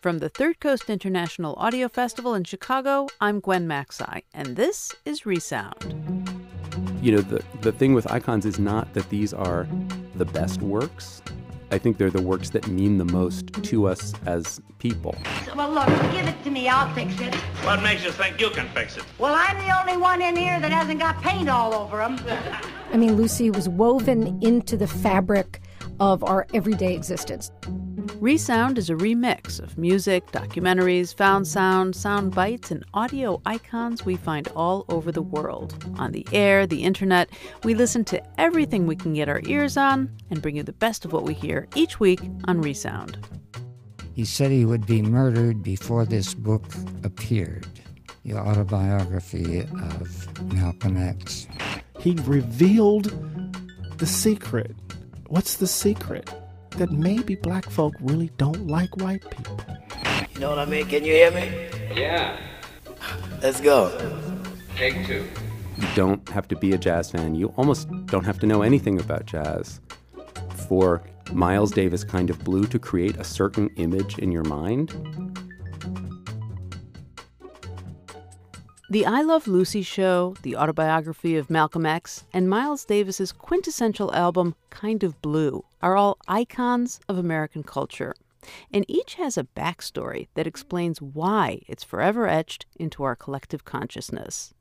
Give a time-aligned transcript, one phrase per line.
[0.00, 5.26] From the Third Coast International Audio Festival in Chicago, I'm Gwen Macsai, and this is
[5.26, 6.40] Resound.
[7.02, 9.68] You know, the, the thing with icons is not that these are
[10.14, 11.20] the best works.
[11.70, 15.14] I think they're the works that mean the most to us as people.
[15.54, 16.66] Well, look, give it to me.
[16.66, 17.34] I'll fix it.
[17.62, 19.04] What makes you think you can fix it?
[19.18, 22.18] Well, I'm the only one in here that hasn't got paint all over them.
[22.90, 25.60] I mean, Lucy was woven into the fabric
[26.00, 27.50] of our everyday existence.
[28.16, 34.16] Resound is a remix of music, documentaries, found sound, sound bites, and audio icons we
[34.16, 35.82] find all over the world.
[35.98, 37.30] On the air, the internet,
[37.64, 41.04] we listen to everything we can get our ears on and bring you the best
[41.04, 43.18] of what we hear each week on Resound.
[44.14, 46.64] He said he would be murdered before this book
[47.04, 47.66] appeared
[48.24, 51.46] the autobiography of Malcolm X.
[52.00, 53.12] He revealed
[53.98, 54.74] the secret.
[55.28, 56.30] What's the secret?
[56.76, 59.60] That maybe black folk really don't like white people.
[60.34, 60.86] You know what I mean?
[60.86, 61.68] Can you hear me?
[61.94, 62.38] Yeah.
[63.42, 63.90] Let's go.
[64.76, 65.26] Take two.
[65.76, 67.34] You don't have to be a jazz fan.
[67.34, 69.80] You almost don't have to know anything about jazz
[70.68, 74.94] for Miles Davis kind of blue to create a certain image in your mind.
[78.90, 84.56] The I Love Lucy show, the autobiography of Malcolm X, and Miles Davis's quintessential album,
[84.70, 88.14] Kind of Blue, are all icons of American culture.
[88.72, 94.54] And each has a backstory that explains why it's forever etched into our collective consciousness.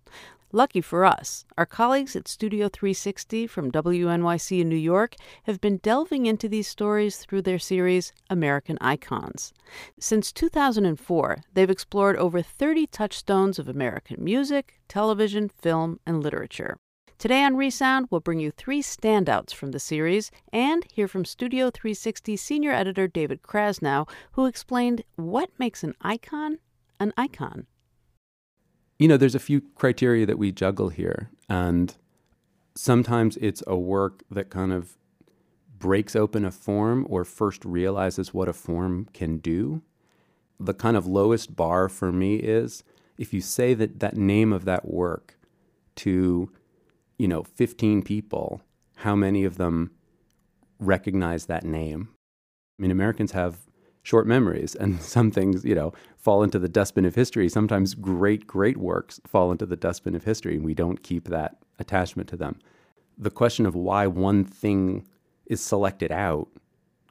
[0.52, 5.78] Lucky for us, our colleagues at Studio 360 from WNYC in New York have been
[5.78, 9.54] delving into these stories through their series American Icons.
[10.00, 16.78] Since 2004, they've explored over 30 touchstones of American music, television, film, and literature.
[17.20, 21.70] Today on Resound, we'll bring you three standouts from the series and hear from Studio
[21.70, 26.58] 360 senior editor David Krasnow, who explained what makes an icon
[27.00, 27.68] an icon
[29.00, 31.32] you know, there's a few criteria that we juggle here.
[31.48, 31.96] And
[32.76, 34.98] sometimes it's a work that kind of
[35.80, 39.82] breaks open a form or first realizes what a form can do.
[40.60, 42.84] The kind of lowest bar for me is
[43.18, 45.40] if you say that that name of that work
[45.96, 46.52] to,
[47.20, 48.62] you know, 15 people,
[48.96, 49.92] how many of them
[50.80, 52.10] recognize that name?
[52.80, 53.58] I mean, Americans have
[54.02, 57.48] short memories and some things you know fall into the dustbin of history.
[57.48, 61.58] Sometimes great great works fall into the dustbin of history and we don't keep that
[61.78, 62.58] attachment to them.
[63.18, 65.06] The question of why one thing
[65.46, 66.48] is selected out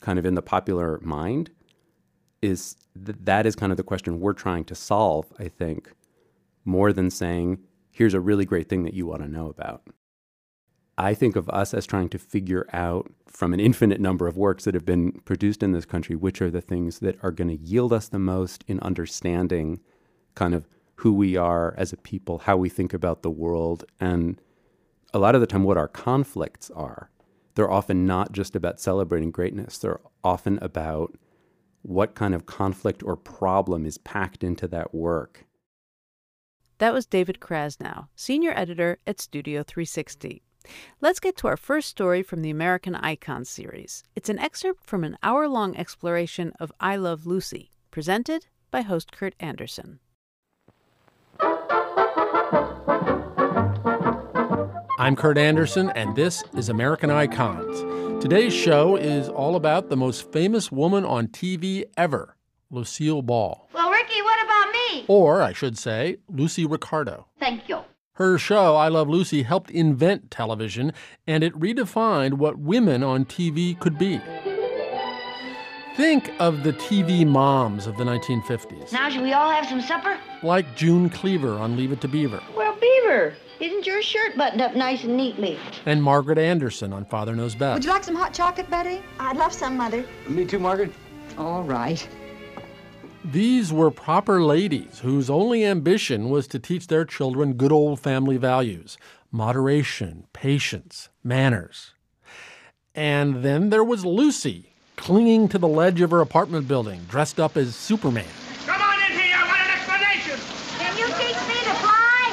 [0.01, 1.51] kind of in the popular mind
[2.41, 5.93] is th- that is kind of the question we're trying to solve i think
[6.65, 7.59] more than saying
[7.91, 9.83] here's a really great thing that you want to know about
[10.99, 14.65] I think of us as trying to figure out from an infinite number of works
[14.65, 17.65] that have been produced in this country which are the things that are going to
[17.65, 19.79] yield us the most in understanding
[20.35, 20.67] kind of
[20.97, 24.41] who we are as a people, how we think about the world, and
[25.15, 27.11] a lot of the time what our conflicts are.
[27.55, 31.17] They're often not just about celebrating greatness, they're often about
[31.83, 35.47] what kind of conflict or problem is packed into that work.
[36.79, 40.43] That was David Krasnow, senior editor at Studio 360.
[41.01, 44.05] Let's get to our first story from the American Icon series.
[44.17, 49.13] It's an excerpt from an hour long exploration of I Love Lucy, presented by host
[49.13, 50.01] Kurt Andersen.
[55.01, 58.23] I'm Kurt Andersen, and this is American Icons.
[58.23, 62.37] Today's show is all about the most famous woman on TV ever,
[62.71, 63.69] Lucille Ball.
[63.73, 65.05] Well, Ricky, what about me?
[65.07, 67.27] Or, I should say, Lucy Ricardo.
[67.39, 67.79] Thank you.
[68.19, 70.93] Her show, I Love Lucy, helped invent television,
[71.29, 74.21] and it redefined what women on TV could be.
[75.97, 78.91] Think of the TV moms of the 1950s.
[78.91, 80.19] Now, should we all have some supper?
[80.43, 82.43] Like June Cleaver on Leave It to Beaver.
[82.57, 85.57] Well, Beaver, isn't your shirt buttoned up nice and neatly?
[85.87, 87.75] And Margaret Anderson on Father Knows Best.
[87.75, 89.01] Would you like some hot chocolate, Betty?
[89.21, 90.05] I'd love some, Mother.
[90.29, 90.93] Me too, Margaret.
[91.37, 92.05] All right.
[93.31, 98.39] These were proper ladies whose only ambition was to teach their children good old family
[98.39, 98.97] values
[99.31, 101.93] moderation, patience, manners.
[102.95, 107.59] And then there was Lucy, clinging to the ledge of her apartment building, dressed up
[107.59, 108.25] as Superman.
[108.65, 110.41] Come on in here, I want an explanation.
[110.79, 112.33] Can you teach me to fly?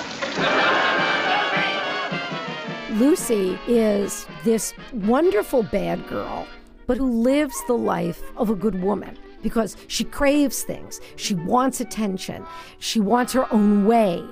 [2.94, 6.48] Lucy is this wonderful bad girl,
[6.88, 11.00] but who lives the life of a good woman because she craves things.
[11.18, 12.44] She wants attention.
[12.80, 14.26] She wants her own way.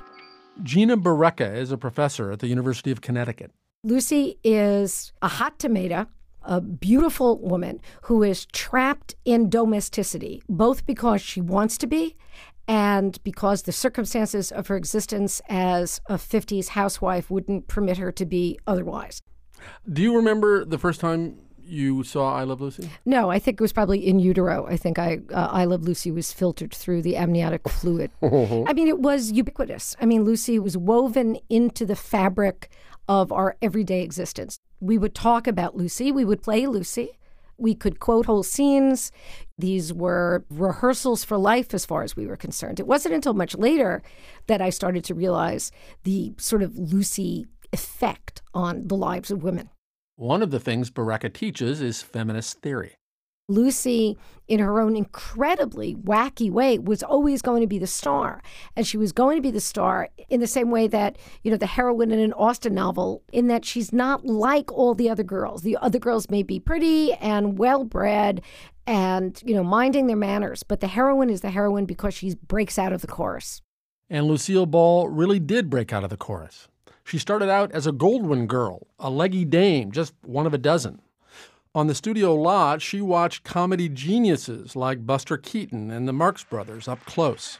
[0.64, 3.52] Gina Barreca is a professor at the University of Connecticut.
[3.84, 6.08] Lucy is a hot tomato
[6.46, 12.18] a beautiful woman who is trapped in domesticity, both because she wants to be
[12.68, 18.26] and because the circumstances of her existence as a 50s housewife wouldn't permit her to
[18.26, 19.22] be otherwise.
[19.90, 22.90] Do you remember the first time you saw I Love Lucy?
[23.06, 24.66] No, I think it was probably in utero.
[24.68, 28.12] I think I uh, I Love Lucy was filtered through the amniotic fluid.
[28.22, 29.96] I mean, it was ubiquitous.
[30.02, 32.70] I mean, Lucy was woven into the fabric
[33.08, 34.58] of our everyday existence.
[34.80, 37.18] We would talk about Lucy, we would play Lucy.
[37.58, 39.12] We could quote whole scenes.
[39.60, 42.80] These were rehearsals for life as far as we were concerned.
[42.80, 44.02] It wasn't until much later
[44.48, 45.72] that I started to realize
[46.04, 49.70] the sort of Lucy effect on the lives of women.
[50.24, 52.96] One of the things Barreca teaches is feminist theory.
[53.50, 54.18] Lucy,
[54.48, 58.42] in her own incredibly wacky way, was always going to be the star.
[58.78, 61.58] And she was going to be the star in the same way that, you know,
[61.58, 65.62] the heroine in an Austen novel, in that she's not like all the other girls.
[65.62, 68.42] The other girls may be pretty and well bred
[68.88, 72.80] and, you know, minding their manners, but the heroine is the heroine because she breaks
[72.80, 73.62] out of the chorus.
[74.10, 76.70] And Lucille Ball really did break out of the chorus.
[77.04, 81.02] She started out as a Goldwyn girl, a leggy dame, just one of a dozen.
[81.76, 86.88] On the studio lot, she watched comedy geniuses like Buster Keaton and the Marx Brothers
[86.88, 87.58] up close.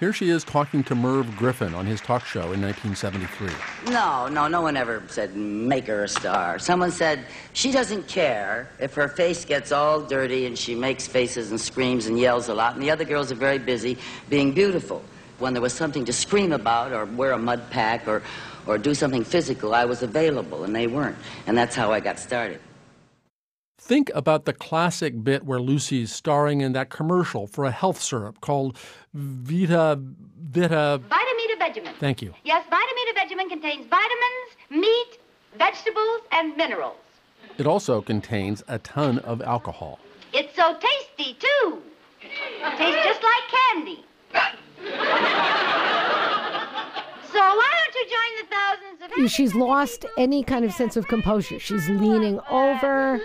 [0.00, 3.50] Here she is talking to Merv Griffin on his talk show in 1973.
[3.92, 6.60] No, no, no one ever said make her a star.
[6.60, 11.50] Someone said she doesn't care if her face gets all dirty and she makes faces
[11.50, 13.98] and screams and yells a lot, and the other girls are very busy
[14.28, 15.02] being beautiful.
[15.40, 18.22] When there was something to scream about or wear a mud pack or,
[18.68, 21.16] or do something physical, I was available, and they weren't.
[21.46, 22.60] And that's how I got started.
[23.80, 28.40] Think about the classic bit where Lucy's starring in that commercial for a health syrup
[28.40, 28.76] called
[29.14, 31.00] Vita Vita.
[31.08, 31.94] Vitameatavegamin.
[31.98, 32.34] Thank you.
[32.44, 35.18] Yes, Vitamita Vegemin contains vitamins, meat,
[35.56, 36.96] vegetables, and minerals.
[37.56, 39.98] It also contains a ton of alcohol.
[40.32, 41.82] It's so tasty, too.
[42.76, 43.44] Tastes just like
[43.74, 44.04] candy.
[47.32, 49.30] so why don't you join the thousands of...
[49.30, 51.58] She's lost any kind of sense of composure.
[51.58, 53.20] She's leaning over.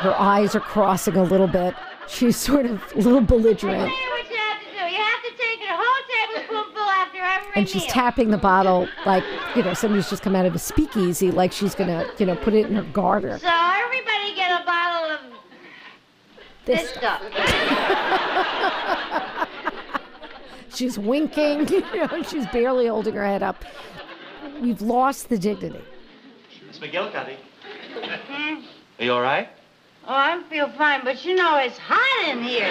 [0.00, 1.74] Her eyes are crossing a little bit.
[2.08, 3.90] She's sort of a little belligerent.
[7.56, 9.24] And she's tapping the bottle like,
[9.54, 12.52] you know, somebody's just come out of a speakeasy, like she's gonna, you know, put
[12.52, 13.38] it in her garter.
[13.38, 15.20] So everybody get a bottle of
[16.66, 17.22] This this stuff.
[20.74, 23.64] She's winking, you know, she's barely holding her head up.
[24.60, 25.80] We've lost the dignity.
[26.66, 27.36] Miss McGillicuddy,
[28.28, 28.60] Hmm?
[28.98, 29.48] are you all right?
[30.06, 32.70] Oh, I feel fine, but you know it's hot in here.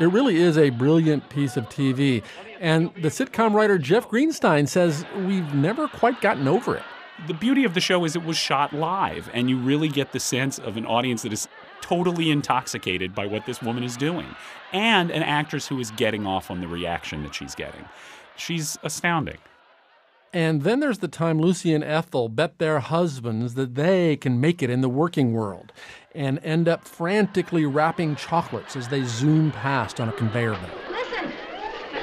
[0.00, 2.22] It really is a brilliant piece of TV.
[2.60, 6.82] And the sitcom writer Jeff Greenstein says we've never quite gotten over it.
[7.26, 10.20] The beauty of the show is it was shot live, and you really get the
[10.20, 11.48] sense of an audience that is
[11.80, 14.34] totally intoxicated by what this woman is doing,
[14.72, 17.84] and an actress who is getting off on the reaction that she's getting.
[18.36, 19.38] She's astounding.
[20.32, 24.62] And then there's the time Lucy and Ethel bet their husbands that they can make
[24.62, 25.72] it in the working world
[26.14, 30.70] and end up frantically wrapping chocolates as they zoom past on a conveyor belt.
[30.90, 31.32] Listen,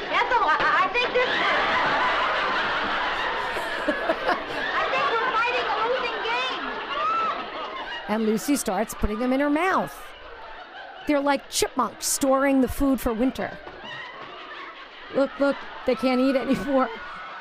[0.09, 1.29] Ethel, I, I think this.
[4.73, 6.65] I think we're fighting a losing game.
[8.07, 9.95] And Lucy starts putting them in her mouth.
[11.07, 13.57] They're like chipmunks storing the food for winter.
[15.15, 16.89] Look, look, they can't eat anymore.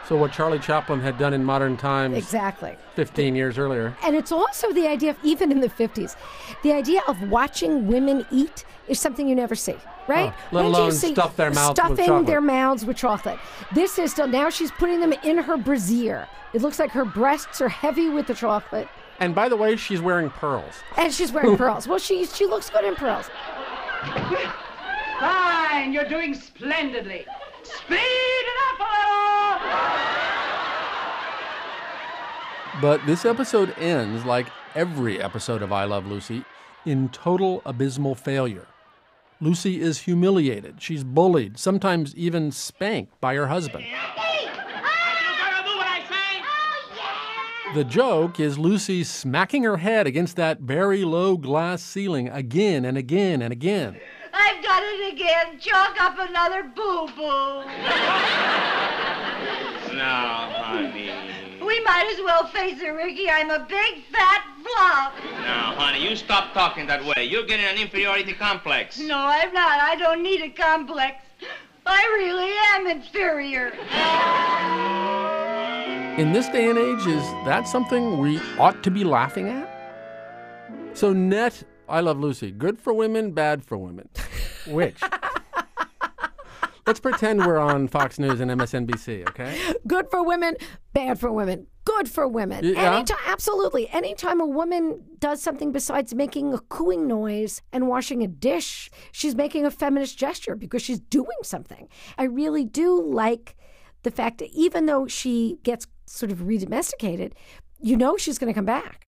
[0.06, 2.76] So, what Charlie Chaplin had done in modern times Exactly.
[2.94, 3.96] 15 years earlier.
[4.04, 6.14] And it's also the idea of, even in the 50s,
[6.62, 10.34] the idea of watching women eat is something you never see, right?
[10.36, 12.26] Oh, let When alone see stuff their mouths stuffing chocolate.
[12.26, 13.38] their mouths with chocolate.
[13.74, 16.28] This is still, now she's putting them in her brassiere.
[16.52, 18.88] It looks like her breasts are heavy with the chocolate.
[19.20, 20.74] And by the way, she's wearing pearls.
[20.96, 21.86] And she's wearing pearls.
[21.86, 23.30] Well, she, she looks good in pearls.
[25.20, 27.24] Fine, you're doing splendidly.
[27.62, 28.90] Speed it up a
[32.74, 32.80] little.
[32.82, 36.44] But this episode ends, like every episode of I Love Lucy,
[36.84, 38.66] in total abysmal failure.
[39.40, 40.82] Lucy is humiliated.
[40.82, 43.84] She's bullied, sometimes even spanked by her husband.
[47.74, 52.96] The joke is Lucy smacking her head against that very low glass ceiling again and
[52.96, 53.98] again and again.
[54.32, 55.58] I've done it again.
[55.58, 57.64] Chalk up another boo boo.
[59.92, 60.04] No,
[60.54, 61.10] honey.
[61.66, 63.28] We might as well face it, Ricky.
[63.28, 65.14] I'm a big fat flop.
[65.40, 67.24] No, honey, you stop talking that way.
[67.24, 69.00] You're getting an inferiority complex.
[69.00, 69.80] No, I'm not.
[69.80, 71.16] I don't need a complex.
[71.86, 73.72] I really am inferior.
[76.16, 79.68] In this day and age, is that something we ought to be laughing at?
[80.92, 82.52] So, net, I Love Lucy.
[82.52, 84.08] Good for women, bad for women.
[84.68, 85.00] Which?
[86.86, 89.74] Let's pretend we're on Fox News and MSNBC, okay?
[89.88, 90.54] Good for women,
[90.92, 91.66] bad for women.
[91.84, 92.64] Good for women.
[92.64, 92.94] Yeah.
[92.94, 93.88] Anytime, absolutely.
[93.88, 99.34] Anytime a woman does something besides making a cooing noise and washing a dish, she's
[99.34, 101.88] making a feminist gesture because she's doing something.
[102.16, 103.56] I really do like
[104.04, 107.32] the fact that even though she gets sort of redomesticated,
[107.80, 109.04] you know she's going to come back.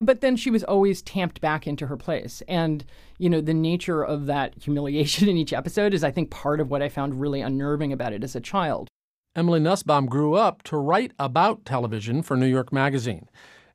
[0.00, 2.42] But then she was always tamped back into her place.
[2.48, 2.84] And,
[3.18, 6.70] you know, the nature of that humiliation in each episode is, I think, part of
[6.70, 8.88] what I found really unnerving about it as a child.
[9.34, 13.28] Emily Nussbaum grew up to write about television for New York Magazine.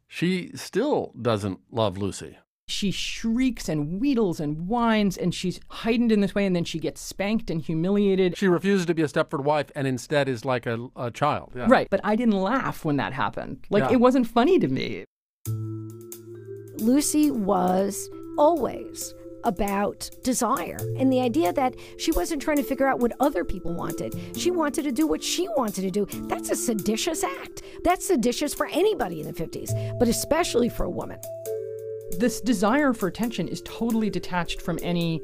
[0.07, 2.37] She still doesn't love Lucy.
[2.71, 6.79] She shrieks and wheedles and whines, and she's heightened in this way, and then she
[6.79, 8.37] gets spanked and humiliated.
[8.37, 11.51] She refuses to be a Stepford wife and instead is like a, a child.
[11.55, 11.65] Yeah.
[11.69, 13.65] Right, but I didn't laugh when that happened.
[13.69, 13.91] Like, Yeah.
[13.93, 15.03] it wasn't funny to me.
[16.79, 19.13] Lucy was always
[19.43, 23.73] about desire and the idea that she wasn't trying to figure out what other people
[23.73, 24.15] wanted.
[24.37, 26.05] She wanted to do what she wanted to do.
[26.27, 27.63] That's a seditious act.
[27.83, 31.19] That's seditious for anybody in the 50s, but especially for a woman.
[32.17, 35.21] This desire for attention is totally detached from any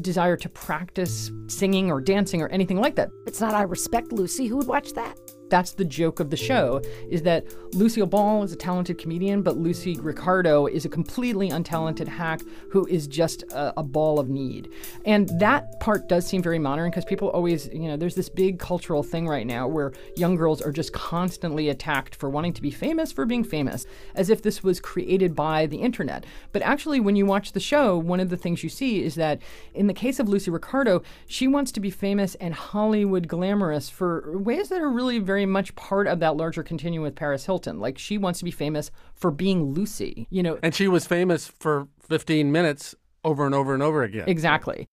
[0.00, 3.10] desire to practice singing or dancing or anything like that.
[3.26, 4.46] It's not I respect Lucy.
[4.46, 5.18] Who would watch that?
[5.50, 9.56] That's the joke of the show is that Lucille Ball is a talented comedian, but
[9.56, 12.40] Lucy Ricardo is a completely untalented hack
[12.70, 14.70] who is just a, a ball of need.
[15.04, 18.58] And that part does seem very modern because people always, you know, there's this big
[18.58, 22.70] cultural thing right now where young girls are just constantly attacked for wanting to be
[22.70, 26.24] famous for being famous, as if this was created by the internet.
[26.52, 29.40] But actually, when you watch the show, one of the things you see is that
[29.74, 34.38] in the case of Lucy Ricardo, she wants to be famous and Hollywood glamorous for
[34.38, 37.78] ways that are really very much part of that larger continuum with Paris Hilton.
[37.80, 40.58] Like she wants to be famous for being Lucy, you know.
[40.62, 44.28] And she was famous for 15 minutes over and over and over again.
[44.28, 44.86] Exactly.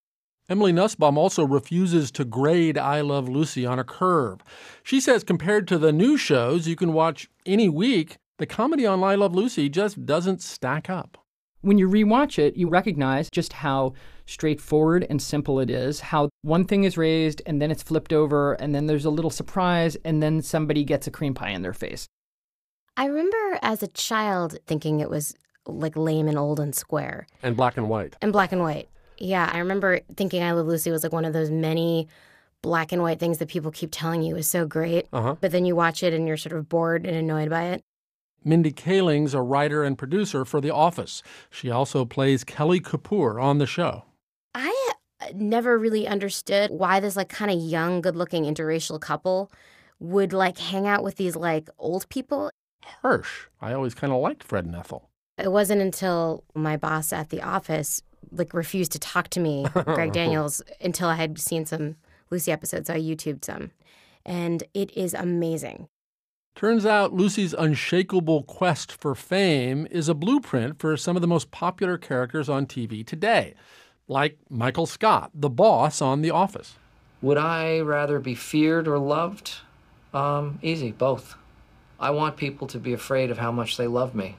[0.48, 4.42] Emily Nussbaum also refuses to grade I Love Lucy on a curve.
[4.84, 9.04] She says compared to the new shows you can watch any week, the comedy on
[9.04, 11.18] I Love Lucy just doesn't stack up.
[11.66, 13.94] When you rewatch it, you recognize just how
[14.28, 18.54] straightforward and simple it is, how one thing is raised and then it's flipped over
[18.54, 21.74] and then there's a little surprise and then somebody gets a cream pie in their
[21.74, 22.06] face.
[22.96, 25.34] I remember as a child thinking it was
[25.66, 28.16] like lame and old and square And black and white.
[28.22, 28.88] and black and white.
[29.18, 32.08] Yeah, I remember thinking I Love Lucy was like one of those many
[32.62, 35.08] black and white things that people keep telling you is so great.
[35.12, 35.36] Uh-huh.
[35.42, 37.82] But then you watch it and you're sort of bored and annoyed by it.
[38.46, 41.24] Mindy Kaling's a writer and producer for The Office.
[41.50, 44.06] She also plays Kelly Kapoor on the show.
[44.54, 49.52] I uh, never really understood why this like kind of young, good-looking interracial couple
[50.00, 52.52] would like hang out with these like old people.
[53.02, 53.48] Harsh.
[53.60, 55.10] I always kind of liked Fred and Ethel.
[55.40, 60.12] It wasn't until my boss at the office like refused to talk to me, Greg
[60.14, 61.96] Daniels, until I had seen some
[62.30, 62.88] Lucy episodes.
[62.88, 63.72] So I YouTubed some,
[64.24, 65.88] and it is amazing.
[66.56, 71.52] Turns out Lucy's unshakable quest for fame is a blueprint for some of the most
[71.52, 73.56] popular characters on TV today,
[74.08, 76.76] like Michael Scott, the boss on The Office.
[77.22, 79.56] Would I rather be feared or loved?
[80.14, 81.36] Um, easy, both.
[82.00, 84.38] I want people to be afraid of how much they love me.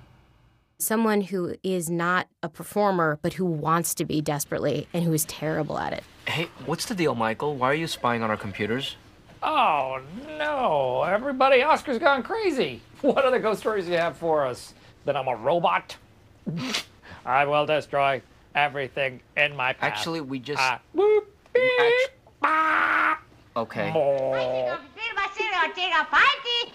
[0.79, 5.27] Someone who is not a performer, but who wants to be desperately and who is
[5.27, 6.05] terrible at it.
[6.27, 7.57] Hey, what's the deal, Michael?
[7.57, 8.97] Why are you spying on our computers?
[9.47, 10.01] Oh,
[10.39, 11.05] no.
[11.05, 12.83] Everybody, Oscar's gone crazy.
[13.03, 14.75] What other ghost stories do you have for us?
[15.05, 15.97] That I'm a robot?
[17.27, 18.23] I will destroy
[18.55, 19.93] everything in my path.
[19.93, 20.61] Actually, we just.
[20.61, 22.11] Ah, whoop, beep,
[22.43, 23.23] Act-
[23.55, 23.93] okay.
[23.93, 24.79] more.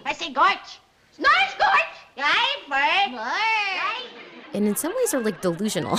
[0.06, 0.80] I say Gotch.
[1.18, 1.80] Nice Gotch.
[2.18, 4.08] Right,
[4.54, 5.98] And in some ways are like delusional.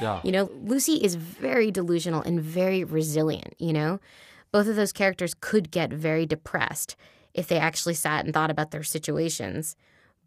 [0.00, 0.20] Yeah.
[0.24, 4.00] You know, Lucy is very delusional and very resilient, you know?
[4.54, 6.94] Both of those characters could get very depressed
[7.34, 9.74] if they actually sat and thought about their situations,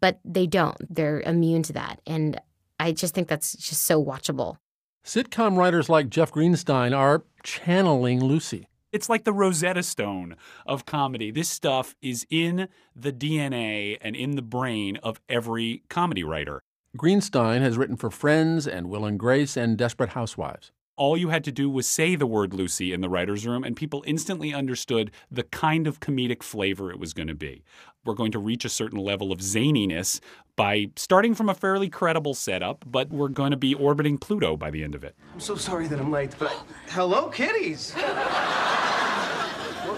[0.00, 0.76] but they don't.
[0.94, 2.02] They're immune to that.
[2.06, 2.38] And
[2.78, 4.58] I just think that's just so watchable.
[5.02, 8.68] Sitcom writers like Jeff Greenstein are channeling Lucy.
[8.92, 11.30] It's like the Rosetta Stone of comedy.
[11.30, 16.60] This stuff is in the DNA and in the brain of every comedy writer.
[16.98, 20.70] Greenstein has written for Friends and Will and Grace and Desperate Housewives.
[20.98, 23.76] All you had to do was say the word Lucy in the writer's room, and
[23.76, 27.62] people instantly understood the kind of comedic flavor it was going to be.
[28.04, 30.18] We're going to reach a certain level of zaniness
[30.56, 34.72] by starting from a fairly credible setup, but we're going to be orbiting Pluto by
[34.72, 35.14] the end of it.
[35.32, 36.52] I'm so sorry that I'm late, but
[36.88, 37.92] hello, kitties.
[37.92, 38.16] What-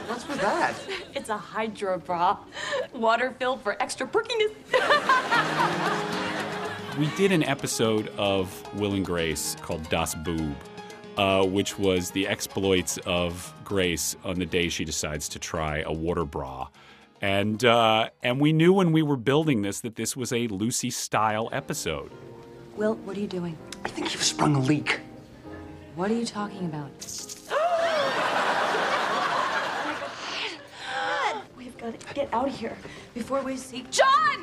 [0.07, 0.75] what's with that?
[1.15, 2.37] It's a hydro bra,
[2.93, 4.53] water filled for extra perkiness.
[6.99, 10.55] We did an episode of Will and Grace called Das Boob,
[11.21, 15.93] uh, which was the exploits of Grace on the day she decides to try a
[15.93, 16.69] water bra.
[17.21, 20.89] And, uh, and we knew when we were building this that this was a Lucy
[20.89, 22.11] style episode.
[22.75, 23.59] Will, what are you doing?
[23.85, 25.01] I think you've sprung a leak.
[25.95, 26.89] What are you talking about?
[31.55, 32.79] We've got to get out of here
[33.13, 34.41] before we see John!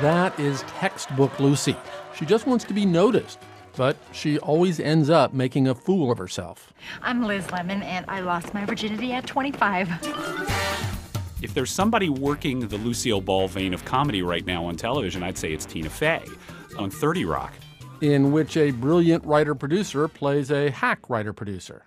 [0.00, 1.76] That is textbook Lucy.
[2.16, 3.38] She just wants to be noticed,
[3.76, 6.72] but she always ends up making a fool of herself.
[7.02, 9.88] I'm Liz Lemon, and I lost my virginity at 25.
[11.42, 15.38] If there's somebody working the Lucille Ball vein of comedy right now on television, I'd
[15.38, 16.24] say it's Tina Fey
[16.78, 17.52] on 30 Rock.
[18.00, 21.84] In which a brilliant writer producer plays a hack writer producer.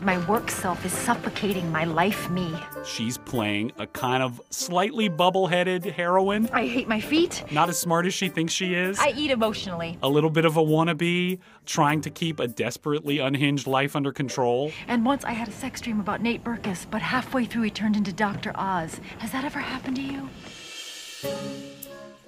[0.00, 2.54] My work self is suffocating my life me.
[2.84, 6.48] She's playing a kind of slightly bubble headed heroine.
[6.52, 7.42] I hate my feet.
[7.50, 8.98] Not as smart as she thinks she is.
[9.00, 9.98] I eat emotionally.
[10.02, 14.70] a little bit of a wannabe, trying to keep a desperately unhinged life under control.
[14.86, 17.96] And once I had a sex dream about Nate Berkus, but halfway through he turned
[17.96, 18.52] into Dr.
[18.54, 19.00] Oz.
[19.18, 20.28] Has that ever happened to you?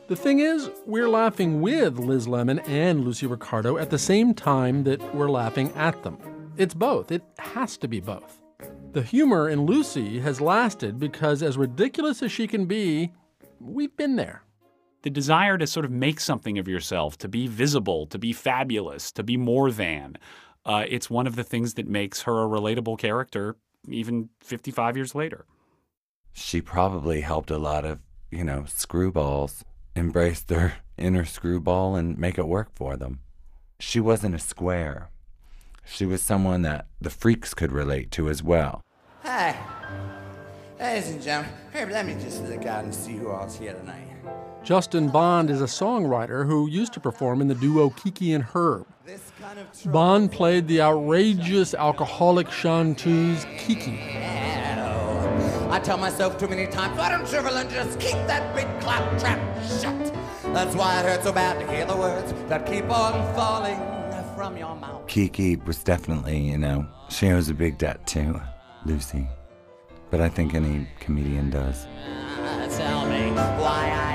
[0.09, 4.85] The thing is, we're laughing with Liz Lemon and Lucy Ricardo at the same time
[4.85, 6.19] that we're laughing at them.
[6.59, 7.12] It's both.
[7.12, 8.41] It has to be both.
[8.91, 13.12] The humor in Lucy has lasted because, as ridiculous as she can be,
[13.61, 14.43] we've been there.
[15.03, 19.12] The desire to sort of make something of yourself, to be visible, to be fabulous,
[19.12, 20.19] to be more than.
[20.67, 23.57] Uh, it's one of the things that makes her a relatable character
[23.88, 25.47] even 55 years later.
[26.33, 28.00] She probably helped a lot of,
[28.33, 29.62] you know, screwballs
[29.95, 33.21] embrace their inner screwball and make it work for them.
[33.79, 35.11] She wasn't a square.
[35.90, 38.83] She was someone that the freaks could relate to as well.
[39.23, 39.57] Hi.
[40.78, 44.07] Ladies and gentlemen, here, let me just look out and see who all's here tonight.
[44.62, 48.87] Justin Bond is a songwriter who used to perform in the duo Kiki and Herb.
[49.87, 53.98] Bond played the outrageous alcoholic chanteuse Kiki.
[55.70, 59.18] I tell myself too many times, why don't you and just keep that big clap
[59.18, 60.14] trap shut?
[60.55, 63.98] That's why it hurts so bad to hear the words that keep on falling
[64.38, 65.05] from your mouth.
[65.09, 68.40] Kiki was definitely, you know, she owes a big debt to
[68.87, 69.27] Lucy.
[70.11, 71.87] But I think any comedian does.
[72.77, 74.09] Tell me why I,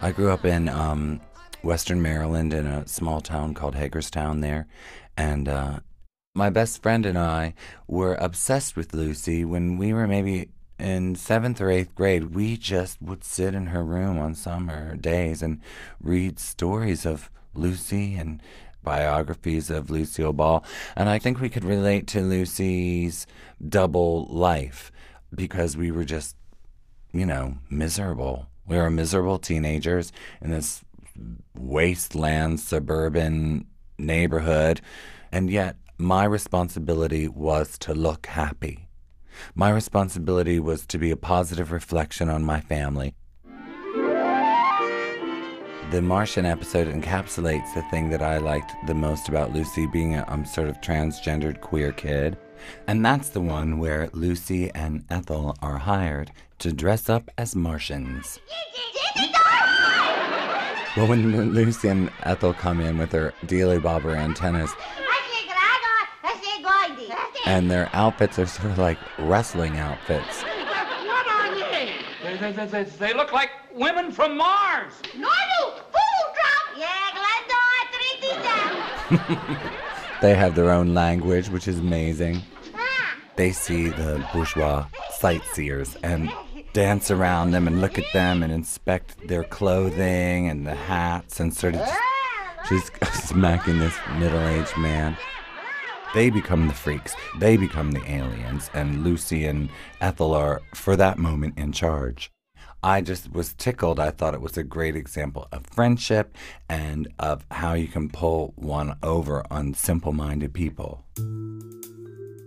[0.00, 1.20] I, grew up in um,
[1.62, 4.66] Western Maryland in a small town called Hagerstown there.
[5.18, 5.80] And uh,
[6.34, 7.52] my best friend and I
[7.86, 12.34] were obsessed with Lucy when we were maybe in seventh or eighth grade.
[12.34, 15.60] We just would sit in her room on summer days and
[16.00, 18.42] read stories of Lucy and
[18.82, 20.64] biographies of Lucille Ball.
[20.94, 23.26] And I think we could relate to Lucy's
[23.66, 24.92] double life
[25.34, 26.36] because we were just,
[27.12, 28.46] you know, miserable.
[28.66, 30.82] We were miserable teenagers in this
[31.54, 33.66] wasteland suburban
[33.98, 34.80] neighborhood.
[35.32, 38.85] And yet, my responsibility was to look happy.
[39.54, 43.14] My responsibility was to be a positive reflection on my family.
[45.92, 50.24] The Martian episode encapsulates the thing that I liked the most about Lucy being a
[50.26, 52.36] um, sort of transgendered queer kid.
[52.88, 58.40] And that's the one where Lucy and Ethel are hired to dress up as Martians.
[60.96, 64.72] Well, when Lucy and Ethel come in with their dealy bobber antennas,
[67.46, 70.42] and their outfits are sort of like wrestling outfits.
[70.42, 71.92] What are they?
[72.22, 74.92] They, they, they, they, they look like women from Mars.
[75.14, 76.76] No, no, fool drop.
[76.76, 77.46] Yeah, glad
[80.20, 82.42] they have their own language, which is amazing.
[82.74, 83.16] Ah.
[83.36, 86.32] They see the bourgeois sightseers and
[86.72, 91.54] dance around them and look at them and inspect their clothing and the hats and
[91.54, 92.90] sort of just, ah, she's
[93.28, 95.16] smacking this middle-aged man.
[96.14, 97.14] They become the freaks.
[97.38, 99.68] They become the aliens, and Lucy and
[100.00, 102.30] Ethel are, for that moment, in charge.
[102.82, 103.98] I just was tickled.
[103.98, 106.36] I thought it was a great example of friendship
[106.68, 111.04] and of how you can pull one over on simple minded people.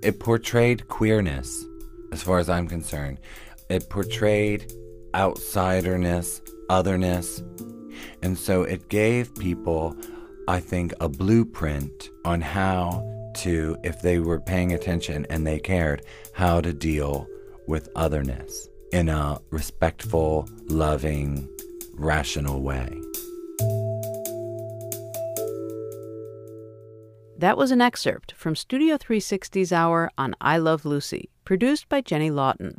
[0.02, 1.66] It portrayed queerness,
[2.12, 3.20] as far as I'm concerned.
[3.70, 4.72] It portrayed
[5.14, 7.44] outsiderness, otherness.
[8.22, 9.96] And so it gave people,
[10.48, 13.04] I think, a blueprint on how
[13.36, 17.28] to, if they were paying attention and they cared, how to deal
[17.68, 21.48] with otherness in a respectful, loving,
[21.94, 22.90] rational way.
[27.38, 32.32] That was an excerpt from Studio 360's Hour on I Love Lucy, produced by Jenny
[32.32, 32.76] Lawton.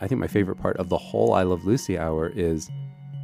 [0.00, 2.68] I think my favorite part of the whole I Love Lucy Hour is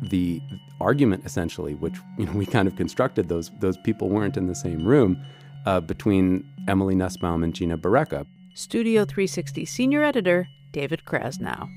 [0.02, 0.40] the
[0.80, 3.28] argument, essentially, which you know we kind of constructed.
[3.28, 5.22] Those those people weren't in the same room
[5.66, 8.26] uh, between Emily Nussbaum and Gina Barreca.
[8.54, 11.68] Studio 360 senior editor David Krasnow.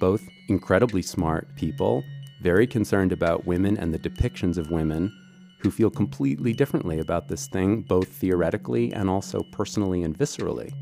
[0.00, 2.02] Both incredibly smart people,
[2.42, 5.12] very concerned about women and the depictions of women,
[5.58, 10.72] who feel completely differently about this thing, both theoretically and also personally and viscerally.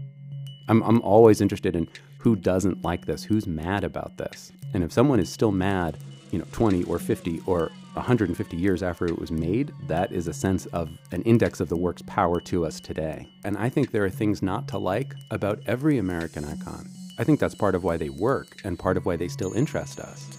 [0.69, 4.53] I'm, I'm always interested in who doesn't like this, who's mad about this.
[4.73, 5.99] And if someone is still mad,
[6.31, 10.33] you know, 20 or 50 or 150 years after it was made, that is a
[10.33, 13.29] sense of an index of the work's power to us today.
[13.45, 16.89] And I think there are things not to like about every American icon.
[17.19, 20.01] I think that's part of why they work and part of why they still interest
[20.01, 20.39] us.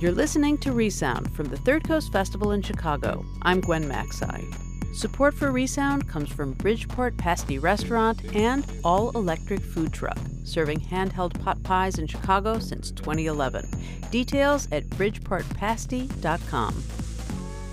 [0.00, 3.24] You're listening to Resound from the Third Coast Festival in Chicago.
[3.42, 4.67] I'm Gwen Macsai.
[4.92, 11.38] Support for Resound comes from Bridgeport Pasty Restaurant and All Electric Food Truck, serving handheld
[11.40, 13.68] pot pies in Chicago since 2011.
[14.10, 16.82] Details at bridgeportpasty.com.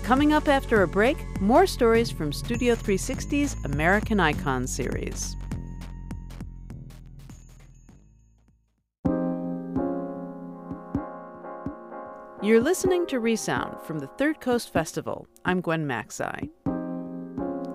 [0.02, 5.34] Coming up after a break, more stories from Studio 360's American Icon series.
[12.40, 15.26] You're listening to Resound from the Third Coast Festival.
[15.44, 16.50] I'm Gwen Macsai.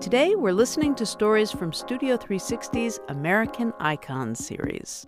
[0.02, 5.06] Today, we're listening to stories from Studio 360's American Icons series.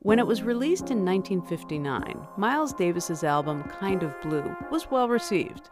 [0.00, 5.70] When it was released in 1959, Miles Davis's album Kind of Blue was well received.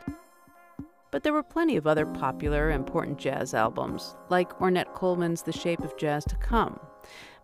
[1.10, 5.80] But there were plenty of other popular, important jazz albums, like Ornette Coleman's The Shape
[5.80, 6.80] of Jazz to Come.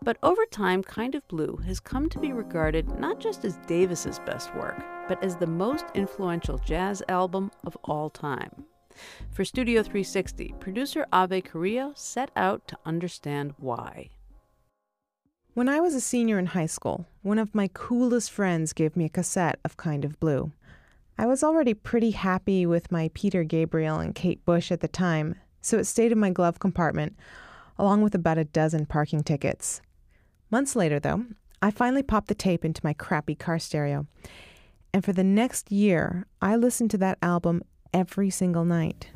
[0.03, 4.19] But over time, Kind of Blue has come to be regarded not just as Davis's
[4.21, 8.65] best work, but as the most influential jazz album of all time.
[9.31, 14.11] For Studio 360, producer Ave Carrillo set out to understand why.
[15.55, 19.05] When I was a senior in high school, one of my coolest friends gave me
[19.05, 20.53] a cassette of Kind of Blue.
[21.19, 25.35] I was already pretty happy with my Peter Gabriel and Kate Bush at the time,
[25.61, 27.17] so it stayed in my glove compartment,
[27.79, 29.83] along with about a dozen parking tickets.
[30.51, 31.27] Months later, though,
[31.61, 34.07] I finally popped the tape into my crappy car stereo.
[34.95, 39.11] And for the next year, I listened to that album every single night.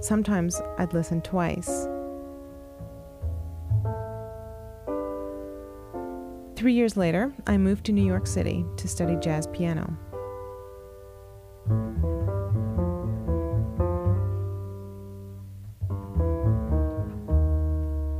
[0.00, 1.88] Sometimes I'd listen twice.
[6.56, 9.96] Three years later, I moved to New York City to study jazz piano.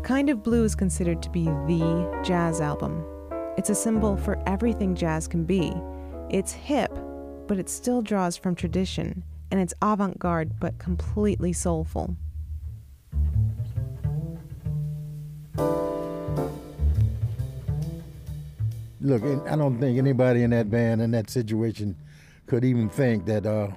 [0.04, 3.04] Kind of Blue is considered to be the jazz album.
[3.56, 5.72] It's a symbol for everything jazz can be.
[6.30, 6.96] It's hip,
[7.46, 12.16] but it still draws from tradition, and it's avant garde but completely soulful.
[19.00, 21.96] Look, I don't think anybody in that band in that situation
[22.46, 23.68] could even think that uh,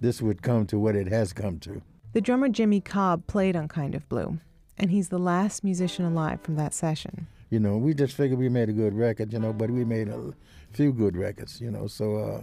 [0.00, 1.80] this would come to what it has come to.
[2.12, 4.38] The drummer Jimmy Cobb played on Kind of Blue,
[4.78, 7.26] and he's the last musician alive from that session.
[7.50, 10.08] You know, we just figured we made a good record, you know, but we made
[10.08, 10.32] a
[10.72, 12.42] few good records, you know, so uh,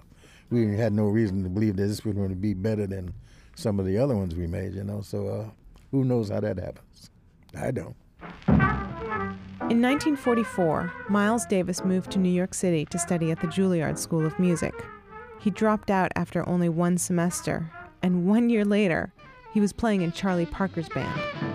[0.49, 3.13] we had no reason to believe that this was going to be better than
[3.55, 5.45] some of the other ones we made, you know, so uh,
[5.91, 7.09] who knows how that happens?
[7.55, 7.95] I don't.
[9.69, 14.25] In 1944, Miles Davis moved to New York City to study at the Juilliard School
[14.25, 14.73] of Music.
[15.39, 19.13] He dropped out after only one semester, and one year later,
[19.53, 21.52] he was playing in Charlie Parker's band.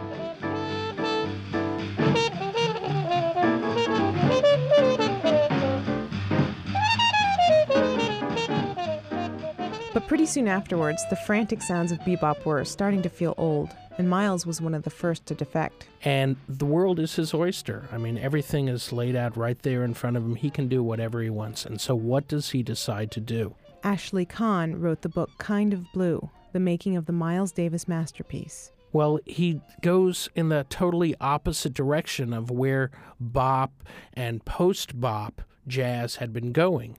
[10.08, 13.68] Pretty soon afterwards, the frantic sounds of bebop were starting to feel old,
[13.98, 15.86] and Miles was one of the first to defect.
[16.02, 17.86] And the world is his oyster.
[17.92, 20.34] I mean, everything is laid out right there in front of him.
[20.34, 21.66] He can do whatever he wants.
[21.66, 23.54] And so, what does he decide to do?
[23.84, 28.72] Ashley Kahn wrote the book Kind of Blue The Making of the Miles Davis Masterpiece.
[28.94, 32.90] Well, he goes in the totally opposite direction of where
[33.20, 36.96] bop and post bop jazz had been going.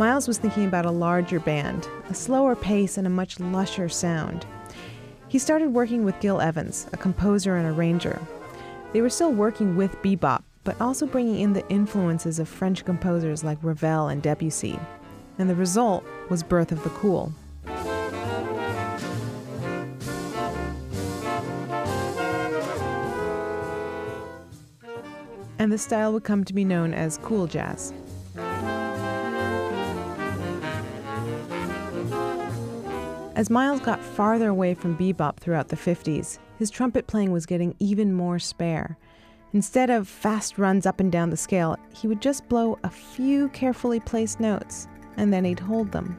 [0.00, 4.46] Miles was thinking about a larger band, a slower pace, and a much lusher sound.
[5.28, 8.18] He started working with Gil Evans, a composer and arranger.
[8.94, 13.44] They were still working with bebop, but also bringing in the influences of French composers
[13.44, 14.80] like Ravel and Debussy.
[15.36, 17.30] And the result was Birth of the Cool.
[25.58, 27.92] And the style would come to be known as cool jazz.
[33.36, 37.74] As Miles got farther away from bebop throughout the 50s, his trumpet playing was getting
[37.78, 38.98] even more spare.
[39.52, 43.48] Instead of fast runs up and down the scale, he would just blow a few
[43.50, 46.16] carefully placed notes, and then he'd hold them.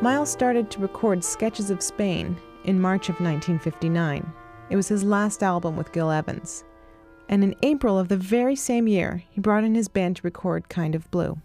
[0.00, 4.32] Miles started to record Sketches of Spain in March of 1959.
[4.70, 6.62] It was his last album with Gil Evans.
[7.28, 10.68] And in April of the very same year, he brought in his band to record
[10.68, 11.36] Kind of Blue.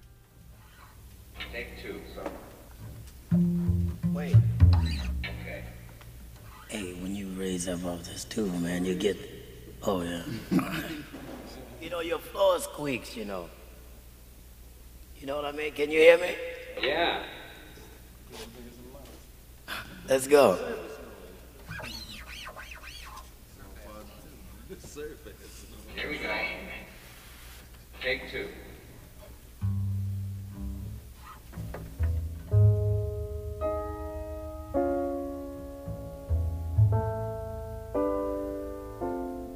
[1.52, 3.40] Take two, so.
[4.14, 4.36] Wait.
[4.72, 5.64] Okay.
[6.70, 9.18] Hey, when you raise up off this tube, man, you get.
[9.82, 10.22] Oh, yeah.
[11.82, 13.50] you know, your floor squeaks, you know.
[15.20, 15.74] You know what I mean?
[15.74, 16.36] Can you hear me?
[16.84, 17.24] Yeah.
[20.08, 20.58] Let's go.
[25.96, 26.36] Here we go.
[28.02, 28.50] Take two.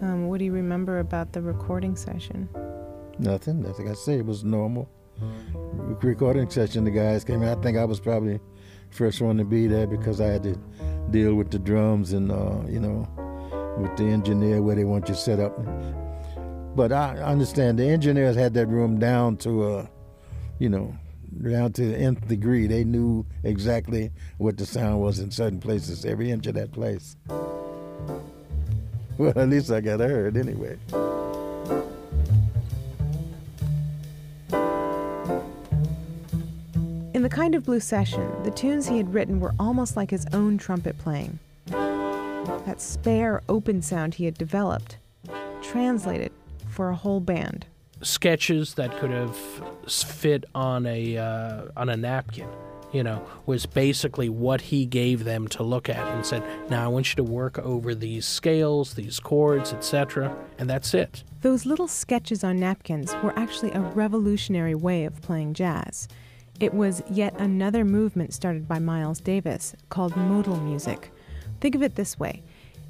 [0.02, 2.48] Um, what do you remember about the recording session?
[3.20, 3.62] Nothing.
[3.63, 4.90] That's like I say, it was normal.
[6.02, 7.50] Recording session, the guys came in.
[7.50, 8.40] I think I was probably
[8.89, 10.56] first one to be there because I had to
[11.12, 13.08] deal with the drums and uh, you know,
[13.78, 15.58] with the engineer where they want you set up.
[16.76, 19.88] But I understand the engineers had that room down to uh,
[20.60, 20.95] you know,
[21.43, 22.67] down to the nth degree.
[22.67, 27.15] They knew exactly what the sound was in certain places, every inch of that place.
[29.17, 30.78] Well, at least I got heard anyway.
[37.28, 40.58] The Kind of Blue session, the tunes he had written were almost like his own
[40.58, 41.40] trumpet playing.
[41.66, 44.96] That spare, open sound he had developed,
[45.62, 46.32] translated
[46.70, 47.66] for a whole band.
[48.02, 49.36] Sketches that could have
[49.90, 52.48] fit on a uh, on a napkin,
[52.94, 56.88] you know, was basically what he gave them to look at and said, "Now I
[56.88, 61.26] want you to work over these scales, these chords, etc." And that's it.
[61.42, 66.08] Those little sketches on napkins were actually a revolutionary way of playing jazz.
[66.60, 71.12] It was yet another movement started by Miles Davis called modal music.
[71.62, 72.41] Think of it this way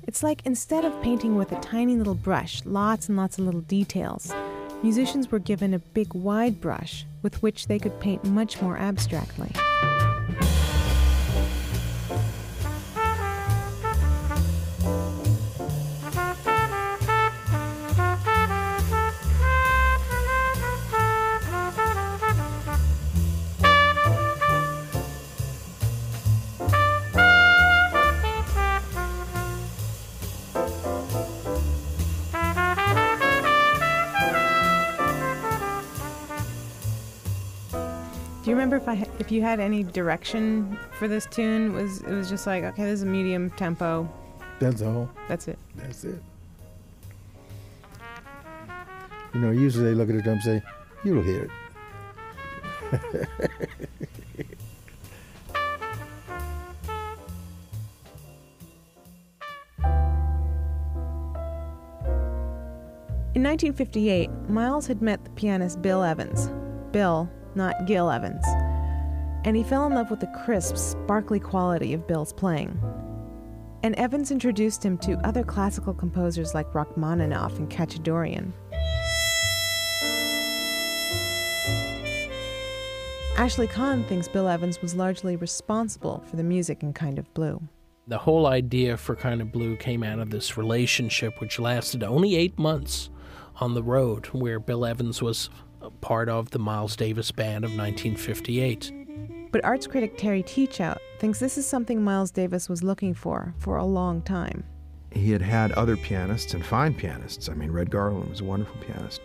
[0.04, 3.62] it's like instead of painting with a tiny little brush, lots and lots of little
[3.62, 4.34] details,
[4.82, 9.52] musicians were given a big wide brush with which they could paint much more abstractly.
[38.78, 41.74] If I if you had any direction for this tune?
[41.74, 44.10] Was it was just like okay, this is a medium tempo.
[44.60, 45.10] That's all.
[45.28, 45.60] That's it.
[45.76, 46.22] That's it.
[49.34, 50.64] You know, usually they look at drum and say,
[51.04, 51.52] You'll hear it.
[63.36, 66.50] In 1958, Miles had met the pianist Bill Evans.
[66.92, 68.44] Bill, not Gil Evans.
[69.44, 72.80] And he fell in love with the crisp, sparkly quality of Bill's playing.
[73.84, 78.52] And Evans introduced him to other classical composers like Rachmaninoff and Khachaturian.
[83.38, 87.62] Ashley Kahn thinks Bill Evans was largely responsible for the music in Kind of Blue.
[88.08, 92.36] The whole idea for Kind of Blue came out of this relationship, which lasted only
[92.36, 93.12] eight months
[93.58, 95.52] on the road, where Bill Evans was
[96.02, 99.07] part of the Miles Davis Band of 1958.
[99.58, 103.78] But arts critic Terry Teachout thinks this is something Miles Davis was looking for for
[103.78, 104.64] a long time.
[105.10, 107.50] He had had other pianists and fine pianists.
[107.50, 109.20] I mean, Red Garland was a wonderful pianist.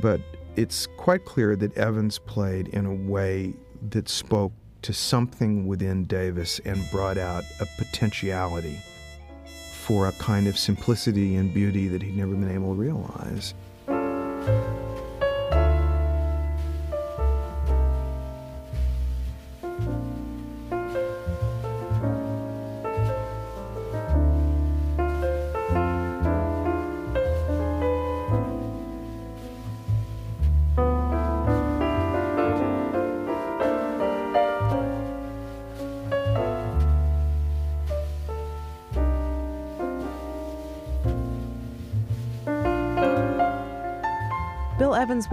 [0.00, 0.22] But
[0.56, 3.52] it's quite clear that Evans played in a way
[3.90, 8.80] that spoke to something within Davis and brought out a potentiality
[9.82, 13.52] for a kind of simplicity and beauty that he'd never been able to realize.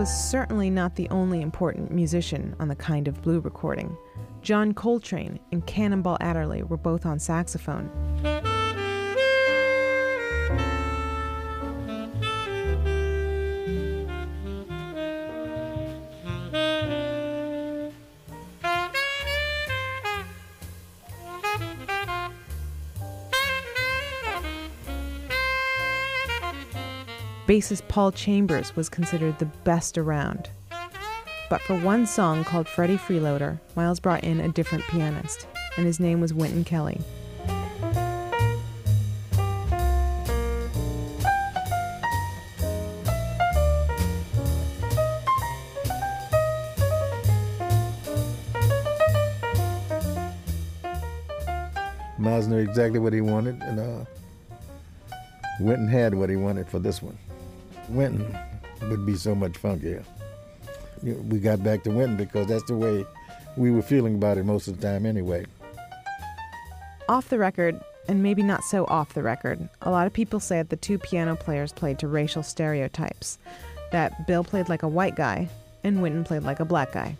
[0.05, 3.97] Was certainly not the only important musician on the Kind of Blue recording.
[4.43, 7.89] John Coltrane and Cannonball Adderley were both on saxophone.
[27.55, 30.49] Bassist Paul Chambers was considered the best around.
[31.49, 35.97] But for one song called Freddie Freeloader, Miles brought in a different pianist, and his
[35.97, 36.99] name was Wynton Kelly.
[52.17, 54.05] Miles knew exactly what he wanted, and uh,
[55.61, 57.17] Wynton had what he wanted for this one.
[57.89, 58.37] Wynton
[58.89, 60.03] would be so much funkier.
[61.01, 63.05] We got back to Wynton because that's the way
[63.57, 65.45] we were feeling about it most of the time anyway.
[67.07, 70.57] Off the record, and maybe not so off the record, a lot of people say
[70.57, 73.37] that the two piano players played to racial stereotypes.
[73.91, 75.49] That Bill played like a white guy
[75.83, 77.15] and Wynton played like a black guy.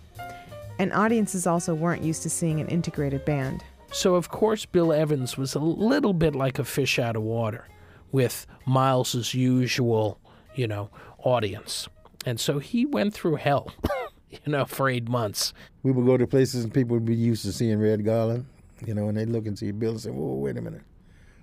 [0.80, 3.64] And audiences also weren't used to seeing an integrated band.
[3.92, 7.66] So, of course, Bill Evans was a little bit like a fish out of water
[8.12, 10.20] with Miles's usual,
[10.56, 10.90] you know,
[11.20, 11.88] audience.
[12.26, 13.72] And so he went through hell,
[14.30, 15.54] you know, for eight months.
[15.84, 18.46] We would go to places and people would be used to seeing Red Garland,
[18.86, 20.82] you know, and they'd look and see Bill and say, whoa, wait a minute.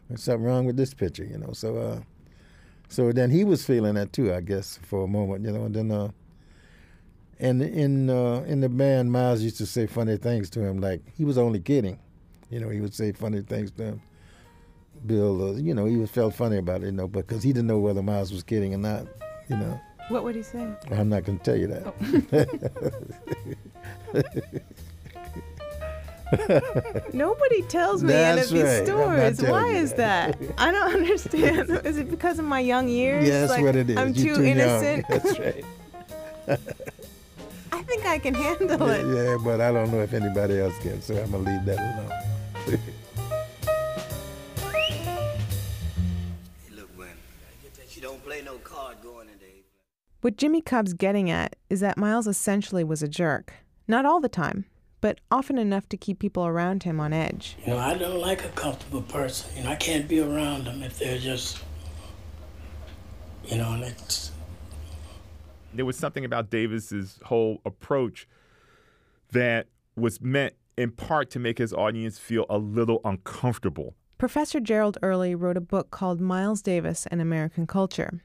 [0.08, 1.52] There's something wrong with this picture, you know.
[1.52, 2.00] So uh,
[2.88, 5.74] so then he was feeling that too, I guess, for a moment, you know, and
[5.74, 6.10] then uh,
[7.38, 11.02] and in uh, in the band, Miles used to say funny things to him, like
[11.16, 11.98] he was only kidding.
[12.50, 14.02] You know, he would say funny things to him.
[15.06, 17.78] Bill, uh, you know, he felt funny about it, you know, because he didn't know
[17.78, 19.06] whether Miles was kidding or not,
[19.48, 19.80] you know.
[20.08, 20.66] What would he say?
[20.90, 23.12] I'm not going to tell you that.
[27.12, 29.24] Nobody tells me That's any of these right.
[29.24, 29.42] I'm stories.
[29.42, 30.38] Why is that?
[30.58, 31.70] I don't understand.
[31.84, 33.26] is it because of my young years?
[33.28, 33.96] Yeah, that's Like, what it is.
[33.96, 34.58] I'm too, too young.
[34.58, 35.06] innocent.
[35.08, 35.64] That's right.
[37.72, 39.04] I think I can handle it.
[39.14, 41.78] yeah, but I don't know if anybody else can, so I'm going to leave that
[42.68, 42.80] alone.
[50.22, 53.54] What Jimmy Cobb's getting at is that Miles essentially was a jerk.
[53.88, 54.66] Not all the time,
[55.00, 57.56] but often enough to keep people around him on edge.
[57.66, 59.50] You know, I don't like a comfortable person.
[59.56, 61.58] You know, I can't be around them if they're just,
[63.46, 64.30] you know, and it's
[65.74, 68.28] There was something about Davis's whole approach
[69.32, 73.96] that was meant in part to make his audience feel a little uncomfortable.
[74.18, 78.22] Professor Gerald Early wrote a book called Miles Davis and American Culture.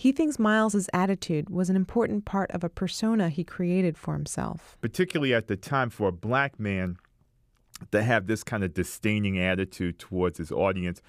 [0.00, 4.78] He thinks Miles's attitude was an important part of a persona he created for himself.
[4.80, 6.96] particularly at the time for a black man
[7.90, 11.02] to have this kind of disdaining attitude towards his audience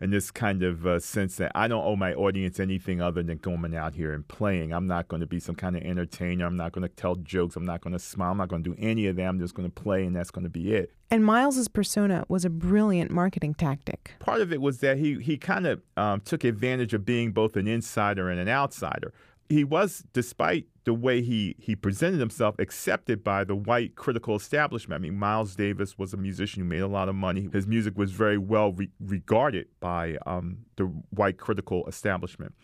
[0.00, 3.38] and this kind of uh, sense that I don't owe my audience anything other than
[3.38, 4.72] going out here and playing.
[4.72, 6.46] I'm not going to be some kind of entertainer.
[6.46, 7.56] I'm not going to tell jokes.
[7.56, 8.32] I'm not going to smile.
[8.32, 9.24] I'm not going to do any of that.
[9.24, 10.92] I'm just going to play, and that's going to be it.
[11.10, 14.14] And Miles's persona was a brilliant marketing tactic.
[14.18, 17.56] Part of it was that he he kind of um, took advantage of being both
[17.56, 19.12] an insider and an outsider.
[19.48, 25.00] He was, despite the way he he presented himself, accepted by the white critical establishment.
[25.00, 27.48] I mean, Miles Davis was a musician who made a lot of money.
[27.52, 32.54] His music was very well re- regarded by um, the white critical establishment.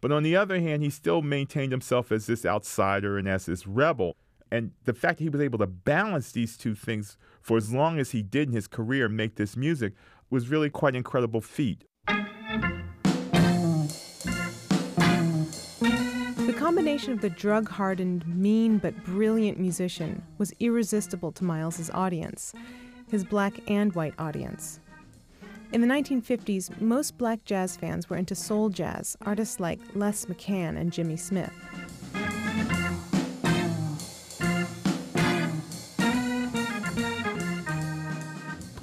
[0.00, 3.66] But on the other hand, he still maintained himself as this outsider and as this
[3.66, 4.16] rebel.
[4.50, 7.98] And the fact that he was able to balance these two things for as long
[7.98, 9.94] as he did in his career make this music
[10.28, 11.84] was really quite an incredible feat.
[16.74, 22.54] Combination of the drug hardened, mean, but brilliant musician was irresistible to Miles's audience,
[23.10, 24.80] his black and white audience.
[25.72, 30.78] In the 1950s, most black jazz fans were into soul jazz, artists like Les McCann
[30.78, 31.52] and Jimmy Smith.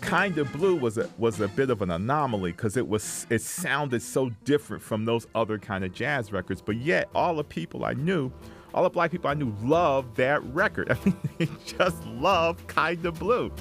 [0.09, 3.43] Kind of Blue was a was a bit of an anomaly because it was it
[3.43, 6.63] sounded so different from those other kind of jazz records.
[6.63, 8.31] But yet, all the people I knew,
[8.73, 10.91] all the black people I knew, loved that record.
[10.91, 13.51] I mean, they just loved Kind of Blue.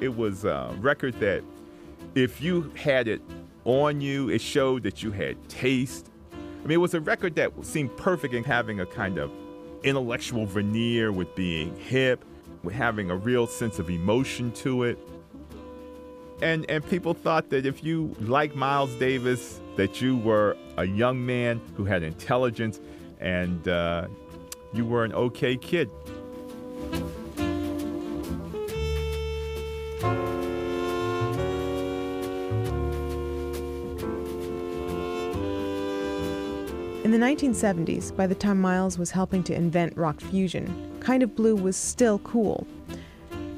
[0.00, 1.42] It was a record that,
[2.14, 3.22] if you had it
[3.64, 6.10] on you, it showed that you had taste.
[6.32, 9.32] I mean, it was a record that seemed perfect in having a kind of
[9.82, 12.24] intellectual veneer with being hip,
[12.72, 14.98] having a real sense of emotion to it.
[16.42, 21.24] And and people thought that if you like Miles Davis that you were a young
[21.24, 22.80] man who had intelligence
[23.20, 24.06] and uh,
[24.72, 25.90] you were an okay kid.
[37.04, 41.36] In the 1970s, by the time Miles was helping to invent rock fusion, Kind of
[41.36, 42.66] Blue was still cool.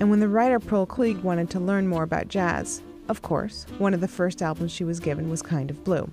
[0.00, 3.94] And when the writer Pearl Cleage wanted to learn more about jazz, of course, one
[3.94, 6.10] of the first albums she was given was Kind of Blue.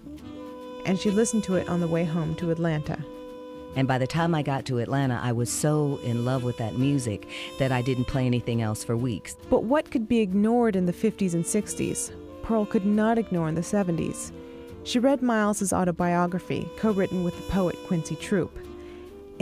[0.85, 3.03] And she listened to it on the way home to Atlanta.
[3.75, 6.77] And by the time I got to Atlanta, I was so in love with that
[6.77, 7.27] music
[7.57, 9.35] that I didn't play anything else for weeks.
[9.49, 12.11] But what could be ignored in the 50s and 60s,
[12.43, 14.31] Pearl could not ignore in the 70s.
[14.83, 18.55] She read Miles's autobiography, co-written with the poet Quincy Troupe.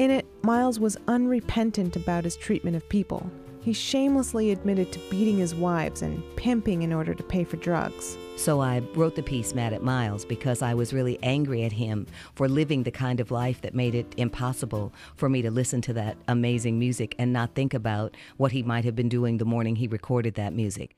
[0.02, 3.30] In it, Miles was unrepentant about his treatment of people.
[3.62, 8.18] He shamelessly admitted to beating his wives and pimping in order to pay for drugs.
[8.36, 12.08] So I wrote the piece Mad at Miles because I was really angry at him
[12.34, 15.93] for living the kind of life that made it impossible for me to listen to
[15.93, 19.76] that amazing music and not think about what he might have been doing the morning
[19.76, 20.95] he recorded that music.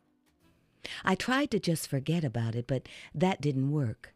[1.04, 4.13] I tried to just forget about it, but that didn't work.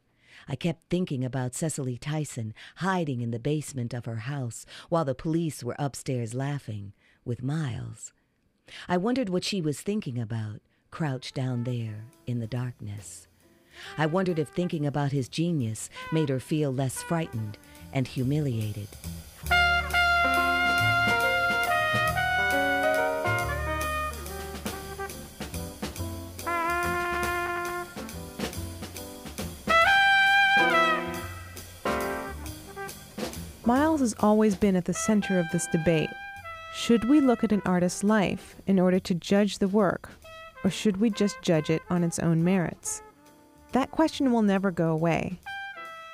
[0.48, 5.16] I kept thinking about Cicely Tyson hiding in the basement of her house while the
[5.16, 6.93] police were upstairs laughing
[7.26, 8.14] with Miles.
[8.88, 13.28] I wondered what she was thinking about, crouched down there in the darkness.
[13.98, 17.58] I wondered if thinking about his genius made her feel less frightened
[17.93, 18.88] and humiliated.
[33.68, 36.09] Miles has always been at the center of this debate.
[36.74, 40.09] Should we look at an artist's life in order to judge the work,
[40.63, 43.01] or should we just judge it on its own merits?
[43.74, 45.41] That question will never go away,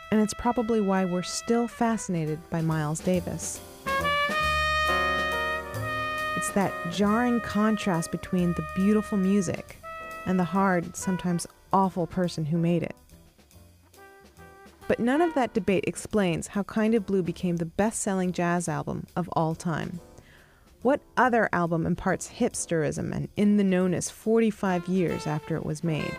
[0.09, 3.61] and it's probably why we're still fascinated by Miles Davis.
[6.35, 9.77] It's that jarring contrast between the beautiful music
[10.25, 12.95] and the hard, sometimes awful person who made it.
[14.87, 18.67] But none of that debate explains how Kind of Blue became the best selling jazz
[18.67, 19.99] album of all time.
[20.81, 26.17] What other album imparts hipsterism and in the knownness 45 years after it was made?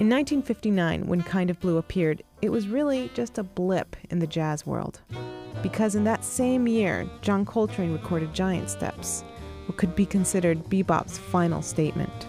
[0.00, 4.26] In 1959, when Kind of Blue appeared, it was really just a blip in the
[4.26, 5.00] jazz world.
[5.62, 9.22] Because in that same year, John Coltrane recorded Giant Steps,
[9.66, 12.26] what could be considered bebop's final statement.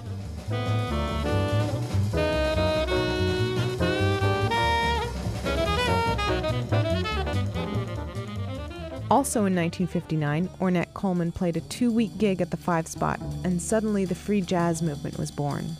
[9.15, 13.61] Also in 1959, Ornette Coleman played a two week gig at the Five Spot, and
[13.61, 15.77] suddenly the free jazz movement was born.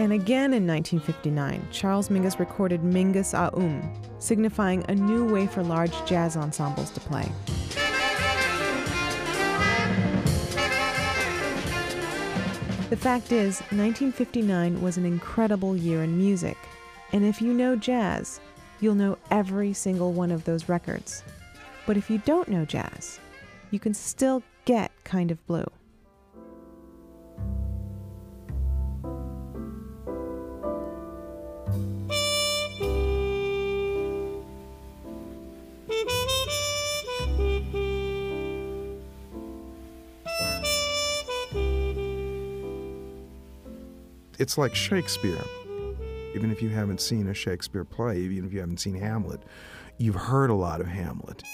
[0.00, 5.94] And again in 1959, Charles Mingus recorded Mingus Aum, signifying a new way for large
[6.06, 7.30] jazz ensembles to play.
[12.92, 16.58] The fact is, 1959 was an incredible year in music,
[17.14, 18.38] and if you know jazz,
[18.80, 21.24] you'll know every single one of those records.
[21.86, 23.18] But if you don't know jazz,
[23.70, 25.64] you can still get Kind of Blue.
[44.42, 45.44] It's like Shakespeare.
[46.34, 49.40] Even if you haven't seen a Shakespeare play, even if you haven't seen Hamlet,
[49.98, 51.44] you've heard a lot of Hamlet.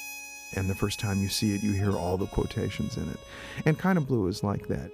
[0.54, 3.20] And the first time you see it, you hear all the quotations in it.
[3.66, 4.90] And Kind of Blue is like that.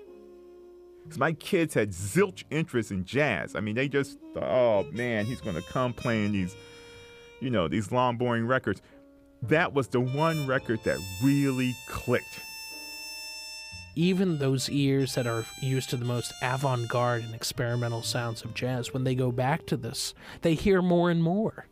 [1.05, 3.55] Because My kids had zilch interest in jazz.
[3.55, 6.57] I mean, they just thought, oh man, he's going to come playing these,
[7.38, 8.82] you know, these long, boring records.
[9.42, 12.40] That was the one record that really clicked
[13.97, 18.55] even those ears that are used to the most avant garde and experimental sounds of
[18.55, 21.66] jazz, when they go back to this, they hear more and more.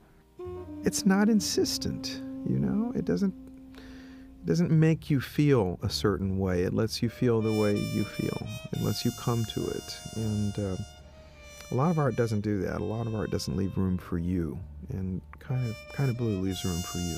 [0.84, 2.92] It's not insistent, you know?
[2.94, 3.34] It doesn't
[3.74, 6.62] it doesn't make you feel a certain way.
[6.62, 8.44] It lets you feel the way you feel.
[8.72, 9.96] It lets you come to it.
[10.16, 10.76] And uh,
[11.70, 12.80] a lot of art doesn't do that.
[12.80, 14.58] A lot of art doesn't leave room for you.
[14.88, 17.16] And kind of kind of blue leaves room for you.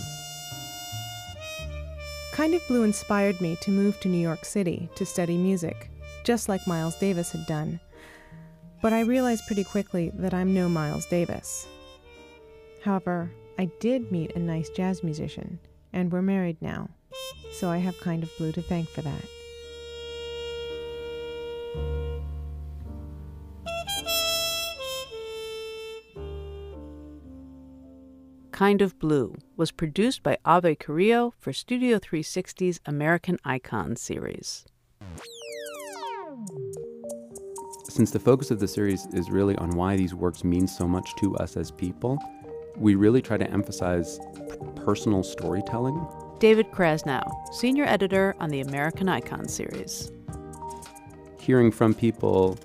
[2.34, 5.88] Kind of Blue inspired me to move to New York City to study music,
[6.24, 7.78] just like Miles Davis had done.
[8.82, 11.68] But I realized pretty quickly that I'm no Miles Davis.
[12.82, 15.60] However, I did meet a nice jazz musician,
[15.92, 16.90] and we're married now,
[17.52, 19.24] so I have Kind of Blue to thank for that.
[28.54, 34.64] Kind of Blue was produced by Ave Carrillo for Studio 360's American Icons series.
[37.88, 41.16] Since the focus of the series is really on why these works mean so much
[41.16, 42.16] to us as people,
[42.76, 44.20] we really try to emphasize
[44.76, 46.06] personal storytelling.
[46.38, 50.12] David Krasnow, senior editor on the American Icons series.
[51.40, 52.56] Hearing from people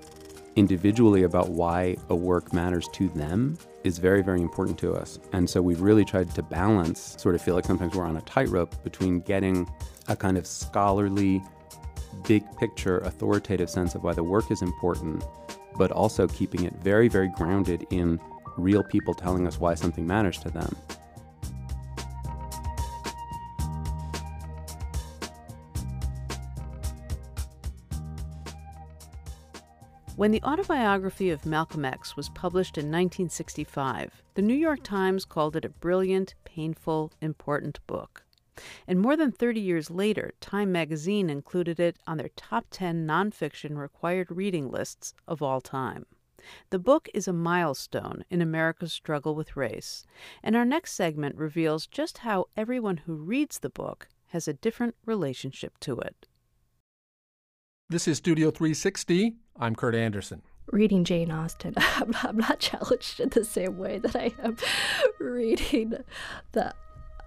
[0.54, 5.18] individually about why a work matters to them is very, very important to us.
[5.32, 8.20] And so we've really tried to balance, sort of feel like sometimes we're on a
[8.22, 9.68] tightrope between getting
[10.08, 11.42] a kind of scholarly,
[12.26, 15.24] big picture, authoritative sense of why the work is important,
[15.76, 18.20] but also keeping it very, very grounded in
[18.56, 20.74] real people telling us why something matters to them.
[30.20, 35.56] When the autobiography of Malcolm X was published in 1965, the New York Times called
[35.56, 38.22] it a brilliant, painful, important book.
[38.86, 43.78] And more than 30 years later, Time magazine included it on their top 10 nonfiction
[43.78, 46.04] required reading lists of all time.
[46.68, 50.04] The book is a milestone in America's struggle with race,
[50.42, 54.96] and our next segment reveals just how everyone who reads the book has a different
[55.06, 56.26] relationship to it.
[57.90, 59.34] This is Studio 360.
[59.58, 60.42] I'm Kurt Andersen.
[60.70, 64.56] Reading Jane Austen, I'm not, I'm not challenged in the same way that I am
[65.18, 65.94] reading
[66.52, 66.72] the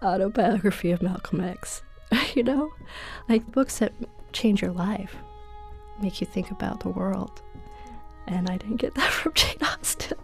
[0.01, 1.82] autobiography of Malcolm X.
[2.34, 2.72] you know,
[3.28, 3.91] like books that
[4.32, 5.18] change your life,
[6.01, 7.41] make you think about the world.
[8.28, 10.18] And I didn't get that from Jane Austen.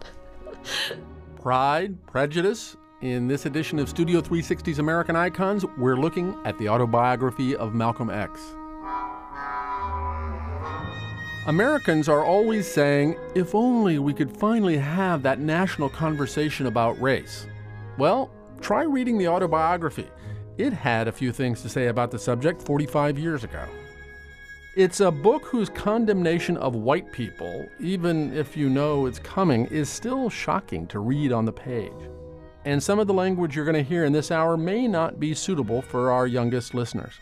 [1.42, 2.78] Pride, Prejudice.
[3.02, 8.08] In this edition of Studio 360's American Icons, we're looking at the autobiography of Malcolm
[8.08, 8.40] X.
[11.46, 17.46] Americans are always saying, if only we could finally have that national conversation about race.
[17.96, 18.30] Well,
[18.60, 20.06] try reading the autobiography.
[20.58, 23.64] It had a few things to say about the subject 45 years ago.
[24.76, 29.88] It's a book whose condemnation of white people, even if you know it's coming, is
[29.88, 31.92] still shocking to read on the page.
[32.66, 35.32] And some of the language you're going to hear in this hour may not be
[35.32, 37.14] suitable for our youngest listeners.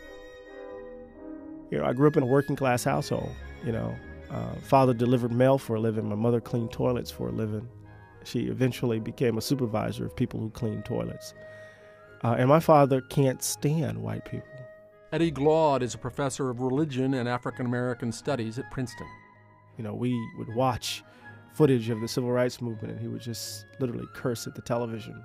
[1.70, 3.30] You know, I grew up in a working class household.
[3.64, 3.94] You know,
[4.30, 6.08] uh, father delivered mail for a living.
[6.08, 7.68] My mother cleaned toilets for a living.
[8.24, 11.34] She eventually became a supervisor of people who clean toilets.
[12.22, 14.48] Uh, and my father can't stand white people.
[15.12, 19.06] Eddie Glaude is a professor of religion and African American studies at Princeton.
[19.78, 21.02] You know, we would watch
[21.54, 25.24] footage of the civil rights movement and he would just literally curse at the television.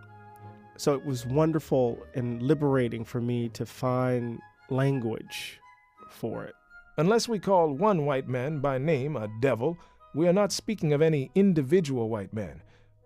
[0.77, 4.39] So it was wonderful and liberating for me to find
[4.69, 5.59] language
[6.09, 6.55] for it.
[6.97, 9.77] Unless we call one white man by name a devil,
[10.13, 12.61] we are not speaking of any individual white man.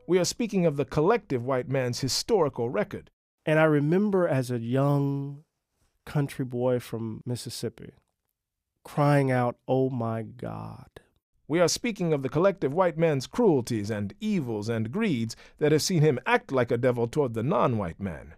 [0.07, 3.09] We are speaking of the collective white man's historical record.
[3.45, 5.43] And I remember as a young
[6.05, 7.93] country boy from Mississippi
[8.83, 10.87] crying out, Oh my God.
[11.47, 15.81] We are speaking of the collective white man's cruelties and evils and greeds that have
[15.81, 18.33] seen him act like a devil toward the non white man.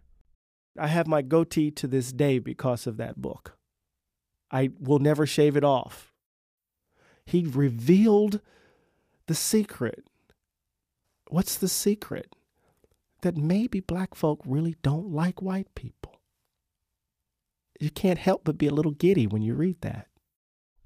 [0.77, 3.58] I have my goatee to this day because of that book.
[4.51, 6.13] I will never shave it off.
[7.25, 8.41] He revealed
[9.27, 10.03] the secret.
[11.29, 12.35] What's the secret?
[13.21, 16.21] That maybe black folk really don't like white people.
[17.79, 20.07] You can't help but be a little giddy when you read that.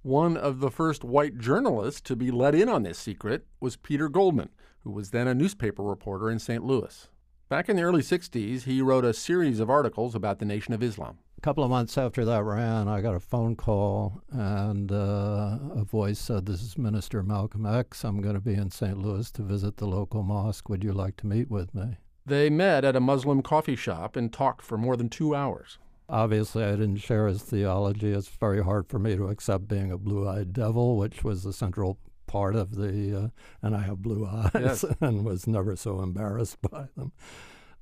[0.01, 4.09] One of the first white journalists to be let in on this secret was Peter
[4.09, 4.49] Goldman,
[4.81, 6.63] who was then a newspaper reporter in St.
[6.63, 7.07] Louis.
[7.47, 10.83] Back in the early 60s, he wrote a series of articles about the Nation of
[10.83, 11.19] Islam.
[11.43, 15.83] A couple of months after that ran, I got a phone call, and uh, a
[15.83, 18.05] voice said, This is Minister Malcolm X.
[18.05, 18.97] I'm going to be in St.
[18.97, 20.69] Louis to visit the local mosque.
[20.69, 21.97] Would you like to meet with me?
[22.25, 25.79] They met at a Muslim coffee shop and talked for more than two hours.
[26.07, 28.13] Obviously, I didn't share his theology.
[28.13, 31.51] It's very hard for me to accept being a blue eyed devil, which was the
[31.51, 33.27] central part of the, uh,
[33.61, 34.85] and I have blue eyes Yes.
[35.01, 37.11] and was never so embarrassed by them.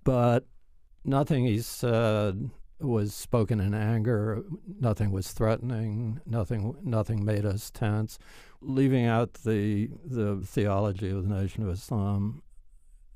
[0.03, 0.47] But
[1.05, 2.49] nothing he said
[2.83, 4.43] was spoken in anger.
[4.79, 6.19] Nothing was threatening.
[6.25, 8.17] Nothing, nothing made us tense.
[8.61, 12.41] Leaving out the the theology of the Nation of Islam,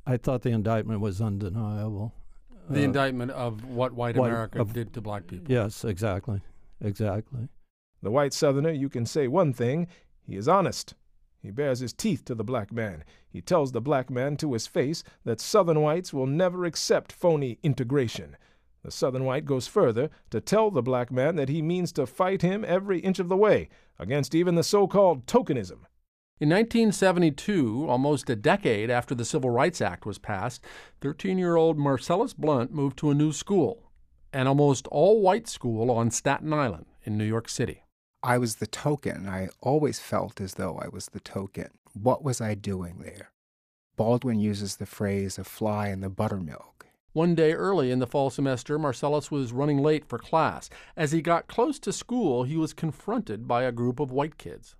[0.05, 2.13] I thought the indictment was undeniable.
[2.69, 5.51] The Uh, indictment of what white what- America of- did to black people.
[5.51, 6.41] Yes, exactly,
[6.81, 7.49] exactly.
[8.01, 9.87] The white Southerner, you can say one thing
[10.23, 10.95] he is honest.
[11.41, 13.03] He bares his teeth to the black man.
[13.29, 17.59] He tells the black man to his face that Southern whites will never accept phony
[17.61, 18.35] integration.
[18.85, 22.43] The Southern white goes further to tell the black man that he means to fight
[22.43, 23.67] him every inch of the way
[23.97, 25.87] against even the so called tokenism.
[26.39, 30.63] In 1972, almost a decade after the Civil Rights Act was passed,
[31.01, 33.89] 13 year old Marcellus Blunt moved to a new school,
[34.31, 37.85] an almost all white school on Staten Island in New York City.
[38.21, 39.27] I was the token.
[39.27, 41.71] I always felt as though I was the token.
[41.93, 43.31] What was I doing there?
[43.95, 46.74] Baldwin uses the phrase a fly in the buttermilk.
[47.15, 50.69] One day early in the fall semester, Marcellus was running late for class.
[50.97, 54.75] As he got close to school, he was confronted by a group of white kids.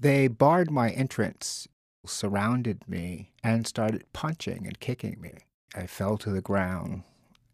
[0.00, 1.68] They barred my entrance,
[2.04, 5.30] surrounded me, and started punching and kicking me.
[5.76, 7.04] I fell to the ground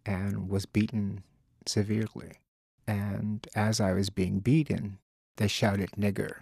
[0.06, 1.24] and was beaten
[1.66, 2.40] severely.
[2.86, 4.96] And as I was being beaten,
[5.36, 6.36] they shouted nigger,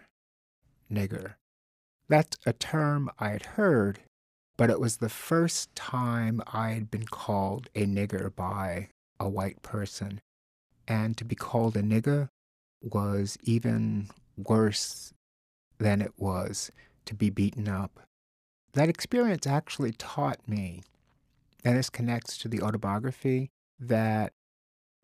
[0.89, 1.35] nigger.
[2.09, 3.99] That's a term I had heard,
[4.61, 9.63] but it was the first time I had been called a nigger by a white
[9.63, 10.21] person.
[10.87, 12.29] And to be called a nigger
[12.83, 15.15] was even worse
[15.79, 16.71] than it was
[17.07, 18.01] to be beaten up.
[18.75, 20.83] That experience actually taught me,
[21.65, 23.49] and this connects to the autobiography,
[23.79, 24.35] that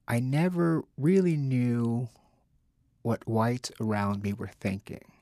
[0.06, 2.10] I never really knew
[3.00, 5.15] what whites around me were thinking.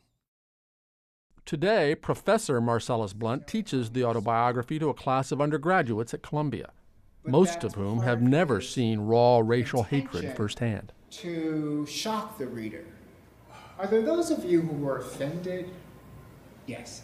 [1.44, 6.70] Today, Professor Marcellus Blunt teaches the autobiography to a class of undergraduates at Columbia,
[7.26, 10.92] most of whom have never seen raw racial hatred firsthand.
[11.10, 12.84] To shock the reader,
[13.78, 15.70] are there those of you who were offended?
[16.66, 17.02] Yes.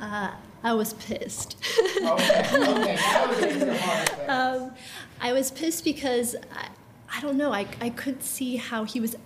[0.00, 0.30] Uh,
[0.62, 1.56] I was pissed.
[2.00, 2.96] okay, okay.
[2.96, 4.30] Now we're getting to the hard things.
[4.30, 4.70] um,
[5.20, 6.68] I was pissed because I,
[7.12, 7.52] I don't know.
[7.52, 9.16] I, I couldn't see how he was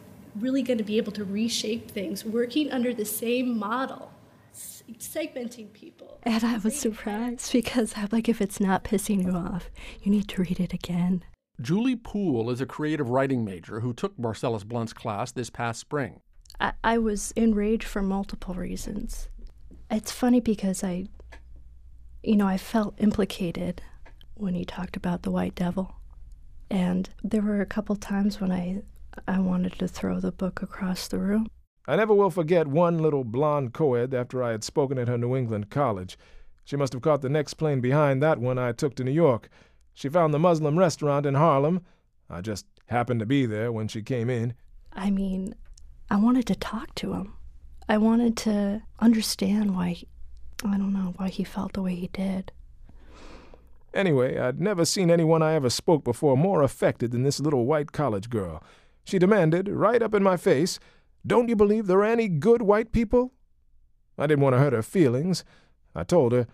[0.41, 4.14] really going to be able to reshape things, working under the same model, s-
[4.99, 6.19] segmenting people.
[6.23, 9.71] And I was surprised because I'm like, if it's not pissing you off,
[10.03, 11.25] you need to read it again.
[11.61, 16.21] Julie Poole is a creative writing major who took Marcellus Blunt's class this past spring.
[16.61, 19.29] I, I was enraged for multiple reasons.
[19.91, 21.07] It's funny because I,
[22.23, 23.83] you know, I felt implicated
[24.35, 25.95] when he talked about the white devil.
[26.71, 28.83] And there were a couple times when I,
[29.29, 31.47] I wanted to throw the book across the room.
[31.87, 35.37] I never will forget one little blonde coed after I had spoken at her New
[35.37, 36.19] England college.
[36.65, 39.51] She must have caught the next plane behind that one I took to New York.
[39.93, 41.83] She found the Muslim restaurant in Harlem.
[42.31, 44.55] I just happened to be there when she came in.
[44.95, 45.55] I mean,
[46.11, 47.35] I wanted to talk to him.
[47.87, 50.03] I wanted to understand why,
[50.65, 52.51] I don't know, why he felt the way he did.
[53.93, 57.93] Anyway, I'd never seen anyone I ever spoke before more affected than this little white
[57.93, 58.63] college girl.
[59.05, 60.81] She demanded, right up in my face,
[61.27, 63.33] Don't you believe there are any good white people?
[64.19, 65.45] I didn't want to hurt her feelings.
[65.95, 66.47] I told her,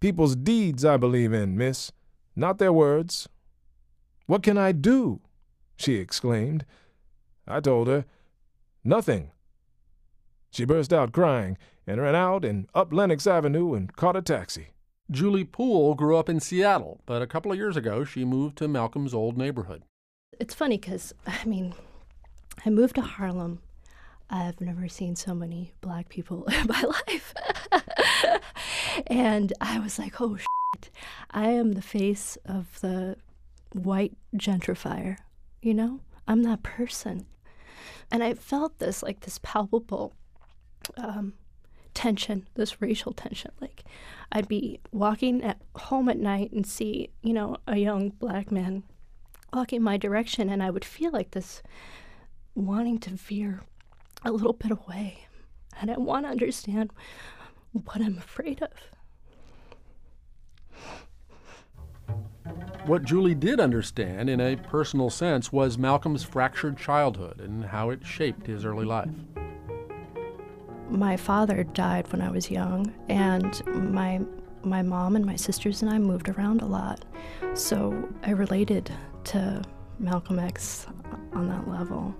[0.00, 1.90] People's deeds I believe in, miss,
[2.36, 3.28] not their words.
[4.26, 5.20] What can I do?
[5.76, 6.64] she exclaimed.
[7.46, 8.04] I told her,
[8.84, 9.30] Nothing.
[10.50, 11.56] She burst out crying
[11.86, 14.68] and ran out and up Lenox Avenue and caught a taxi.
[15.10, 18.68] Julie Poole grew up in Seattle, but a couple of years ago she moved to
[18.68, 19.82] Malcolm's old neighborhood.
[20.38, 21.74] It's funny because, I mean,
[22.64, 23.60] I moved to Harlem.
[24.30, 27.34] I've never seen so many black people in my life.
[29.06, 30.90] and I was like, oh, shit.
[31.30, 33.16] I am the face of the
[33.72, 35.18] white gentrifier,
[35.60, 36.00] you know?
[36.26, 37.26] I'm that person.
[38.10, 40.14] And I felt this, like, this palpable
[40.96, 41.34] um,
[41.92, 43.50] tension, this racial tension.
[43.60, 43.84] Like,
[44.32, 48.84] I'd be walking at home at night and see, you know, a young black man
[49.52, 51.62] walking my direction, and I would feel like this
[52.54, 53.62] wanting to veer
[54.24, 55.26] a little bit away.
[55.80, 56.90] And I want to understand
[57.72, 58.70] what I'm afraid of.
[62.86, 68.04] What Julie did understand in a personal sense was Malcolm's fractured childhood and how it
[68.04, 69.08] shaped his early life.
[70.90, 73.64] My father died when I was young, and
[73.94, 74.20] my
[74.62, 77.04] my mom and my sisters and I moved around a lot.
[77.54, 78.90] So I related
[79.24, 79.62] to
[79.98, 80.86] Malcolm X
[81.32, 82.14] on that level,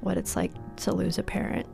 [0.00, 1.66] what it's like to lose a parent,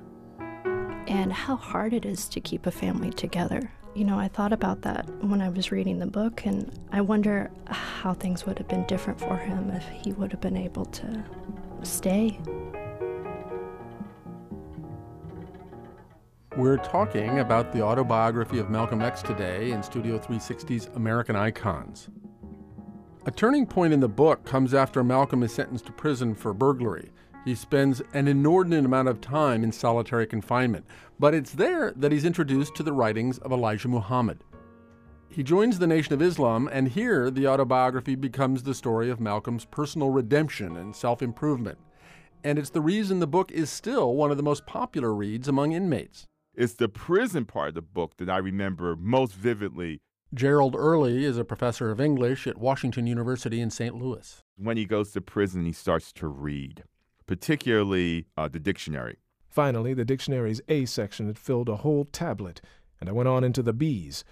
[1.07, 3.73] and how hard it is to keep a family together.
[3.95, 7.51] You know, I thought about that when I was reading the book, and I wonder
[7.66, 11.25] how things would have been different for him if he would have been able to
[11.83, 12.39] stay.
[16.57, 22.09] We're talking about the autobiography of Malcolm X today in Studio 360's American Icons.
[23.27, 27.11] A turning point in the book comes after Malcolm is sentenced to prison for burglary.
[27.45, 30.84] He spends an inordinate amount of time in solitary confinement,
[31.18, 34.45] but it's there that he's introduced to the writings of Elijah Muhammad.
[35.30, 39.64] He joins the Nation of Islam, and here the autobiography becomes the story of Malcolm's
[39.64, 41.78] personal redemption and self improvement.
[42.43, 45.72] And it's the reason the book is still one of the most popular reads among
[45.72, 46.26] inmates.
[46.55, 50.01] It's the prison part of the book that I remember most vividly.
[50.34, 53.95] Gerald Early is a professor of English at Washington University in St.
[53.95, 54.43] Louis.
[54.57, 56.84] When he goes to prison, he starts to read,
[57.31, 59.16] particularly uh, the dictionary.
[59.49, 62.61] Finally, the dictionary's A section had filled a whole tablet,
[63.01, 64.24] and I went on into the B's.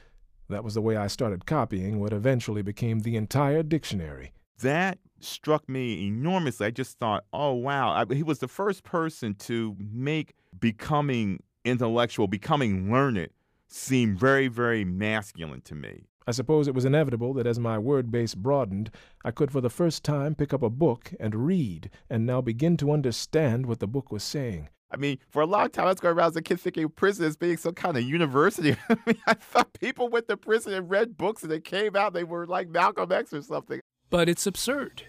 [0.48, 4.32] That was the way I started copying what eventually became the entire dictionary.
[4.62, 6.66] That struck me enormously.
[6.66, 7.90] I just thought, oh, wow.
[7.90, 13.28] I, he was the first person to make becoming intellectual, becoming learned,
[13.68, 16.08] seem very, very masculine to me.
[16.26, 18.90] I suppose it was inevitable that as my word base broadened,
[19.24, 22.76] I could for the first time pick up a book and read, and now begin
[22.78, 24.68] to understand what the book was saying.
[24.90, 27.26] I mean, for a long time, I was going around as a kid thinking prison
[27.26, 28.76] as being some kind of university.
[28.88, 32.14] I mean, I thought people went to prison and read books and they came out,
[32.14, 33.80] they were like Malcolm X or something.
[34.10, 35.04] But it's absurd.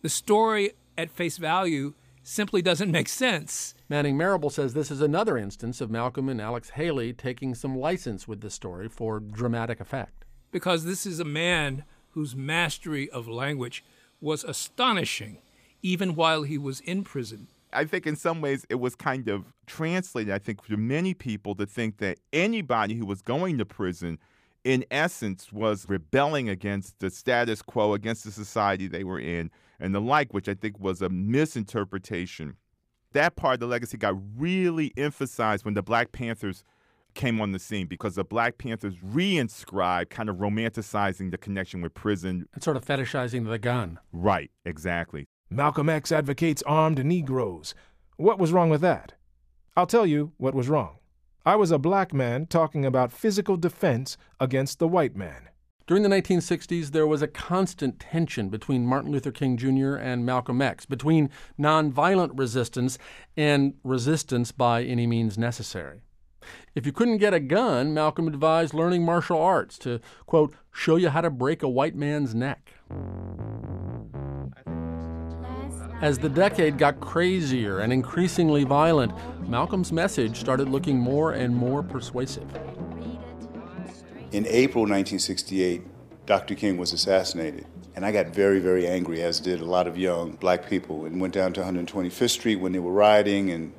[0.00, 3.74] The story at face value simply doesn't make sense.
[3.88, 8.26] Manning Marable says this is another instance of Malcolm and Alex Haley taking some license
[8.26, 10.21] with the story for dramatic effect.
[10.52, 13.84] Because this is a man whose mastery of language
[14.20, 15.38] was astonishing,
[15.82, 17.48] even while he was in prison.
[17.72, 21.54] I think in some ways it was kind of translated, I think, for many people
[21.56, 24.18] to think that anybody who was going to prison,
[24.62, 29.50] in essence, was rebelling against the status quo, against the society they were in,
[29.80, 32.56] and the like, which I think was a misinterpretation.
[33.12, 36.62] That part of the legacy got really emphasized when the Black Panthers
[37.14, 41.94] came on the scene because the Black Panthers reinscribed, kind of romanticizing the connection with
[41.94, 42.46] prison.
[42.54, 43.98] And sort of fetishizing the gun.
[44.12, 45.26] Right, exactly.
[45.50, 47.74] Malcolm X advocates armed Negroes.
[48.16, 49.14] What was wrong with that?
[49.76, 50.98] I'll tell you what was wrong.
[51.44, 55.48] I was a black man talking about physical defense against the white man.
[55.88, 59.96] During the 1960s, there was a constant tension between Martin Luther King Jr.
[59.96, 62.98] and Malcolm X, between nonviolent resistance
[63.36, 66.02] and resistance by any means necessary.
[66.74, 71.08] If you couldn't get a gun, Malcolm advised learning martial arts to, quote, show you
[71.08, 72.72] how to break a white man's neck.
[76.00, 79.12] As the decade got crazier and increasingly violent,
[79.48, 82.50] Malcolm's message started looking more and more persuasive.
[84.32, 85.82] In April 1968,
[86.26, 86.54] Dr.
[86.54, 87.66] King was assassinated.
[87.94, 91.20] And I got very, very angry, as did a lot of young black people, and
[91.20, 93.72] went down to 125th Street when they were rioting and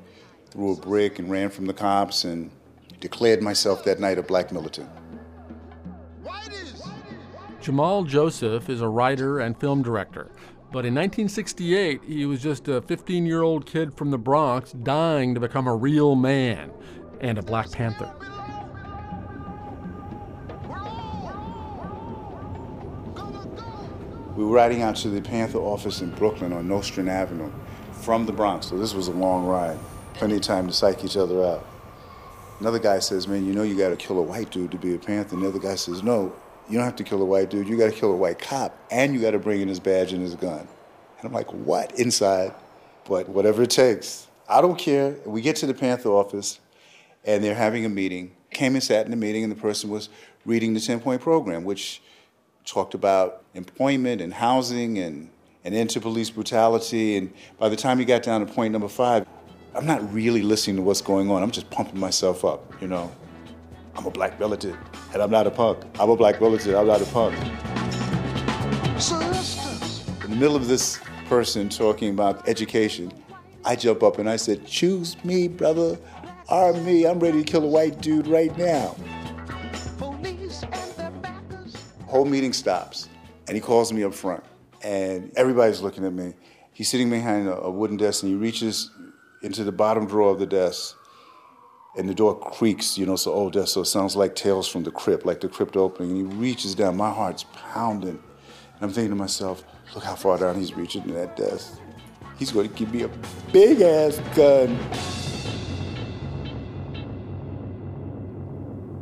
[0.54, 2.52] threw a brick and ran from the cops and
[3.00, 4.88] declared myself that night a black militant.
[7.60, 10.30] Jamal Joseph is a writer and film director.
[10.72, 15.34] But in 1968, he was just a 15 year old kid from the Bronx dying
[15.34, 16.72] to become a real man
[17.20, 18.14] and a Black Panther.
[24.36, 27.52] We were riding out to the Panther office in Brooklyn on Nostrand Avenue
[27.92, 29.80] from the Bronx, so this was a long ride.
[30.14, 31.68] Plenty of time to psych each other out.
[32.60, 35.00] Another guy says, Man, you know you gotta kill a white dude to be a
[35.00, 35.36] Panther.
[35.36, 36.34] And the other guy says, No,
[36.70, 39.14] you don't have to kill a white dude, you gotta kill a white cop, and
[39.14, 40.60] you gotta bring in his badge and his gun.
[40.60, 42.00] And I'm like, What?
[42.00, 42.54] Inside.
[43.06, 44.28] But whatever it takes.
[44.48, 45.16] I don't care.
[45.26, 46.60] We get to the Panther office,
[47.26, 48.36] and they're having a meeting.
[48.52, 50.10] Came and sat in the meeting, and the person was
[50.46, 52.02] reading the 10 point program, which
[52.66, 55.30] talked about employment and housing and
[55.66, 57.16] and into police brutality.
[57.16, 59.26] And by the time he got down to point number five,
[59.76, 61.42] I'm not really listening to what's going on.
[61.42, 63.12] I'm just pumping myself up, you know.
[63.96, 64.78] I'm a black militant,
[65.14, 65.80] and I'm not a punk.
[66.00, 67.36] I'm a black militant, I'm not a punk.
[70.24, 73.12] In the middle of this person talking about education,
[73.66, 75.98] I jump up and I said, Choose me, brother.
[76.50, 77.08] Arm me.
[77.08, 78.96] I'm ready to kill a white dude right now.
[79.98, 80.00] The
[82.06, 83.10] whole meeting stops,
[83.48, 84.44] and he calls me up front,
[84.84, 86.36] and everybody's looking at me.
[86.74, 88.92] He's sitting behind a wooden desk, and he reaches
[89.44, 90.98] into the bottom drawer of the desk,
[91.96, 94.84] and the door creaks, you know, so old desk, so it sounds like Tales from
[94.84, 96.18] the Crypt, like the crypt opening.
[96.18, 98.22] And he reaches down, my heart's pounding.
[98.76, 99.64] And I'm thinking to myself,
[99.94, 101.80] look how far down he's reaching in that desk.
[102.40, 103.10] He's going to give me a
[103.52, 104.76] big ass gun.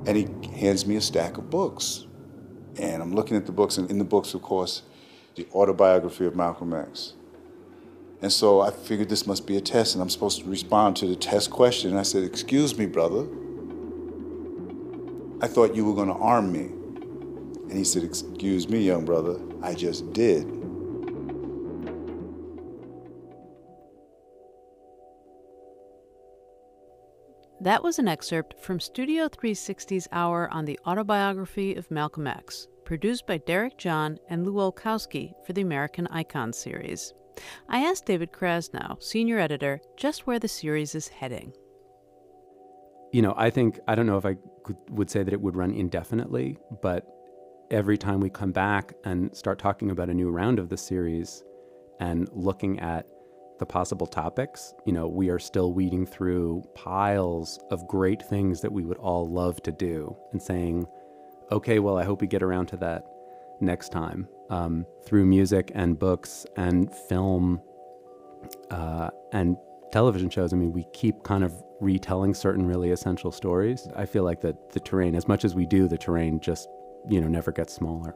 [0.05, 0.27] And he
[0.57, 2.07] hands me a stack of books.
[2.77, 4.81] And I'm looking at the books, and in the books, of course,
[5.35, 7.13] the autobiography of Malcolm X.
[8.21, 11.07] And so I figured this must be a test, and I'm supposed to respond to
[11.07, 11.89] the test question.
[11.89, 13.27] And I said, Excuse me, brother.
[15.41, 16.65] I thought you were going to arm me.
[17.69, 19.39] And he said, Excuse me, young brother.
[19.63, 20.45] I just did.
[27.59, 33.25] That was an excerpt from Studio 360's Hour on the autobiography of Malcolm X, produced
[33.25, 37.13] by Derek John and Lu Olkowski for the American Icon series.
[37.69, 41.53] I asked David Krasnow, senior editor, just where the series is heading.
[43.11, 45.55] you know, I think, I don't know if I could, would say that it would
[45.55, 47.05] run indefinitely, but
[47.69, 51.43] every time we come back and start talking about a new round of the series
[51.99, 53.05] and looking at
[53.59, 58.71] the possible topics, you know, we are still weeding through piles of great things that
[58.71, 60.85] we would all love to do and saying,
[61.51, 63.03] okay, well, I hope we get around to that
[63.59, 67.59] next time um, through music and books and film
[68.69, 69.57] uh, and
[69.91, 70.53] television shows.
[70.53, 73.87] I mean, we keep kind of retelling certain really essential stories.
[73.95, 76.69] I feel like that the terrain, as much as we do, the terrain just,
[77.09, 78.15] you know, never gets smaller.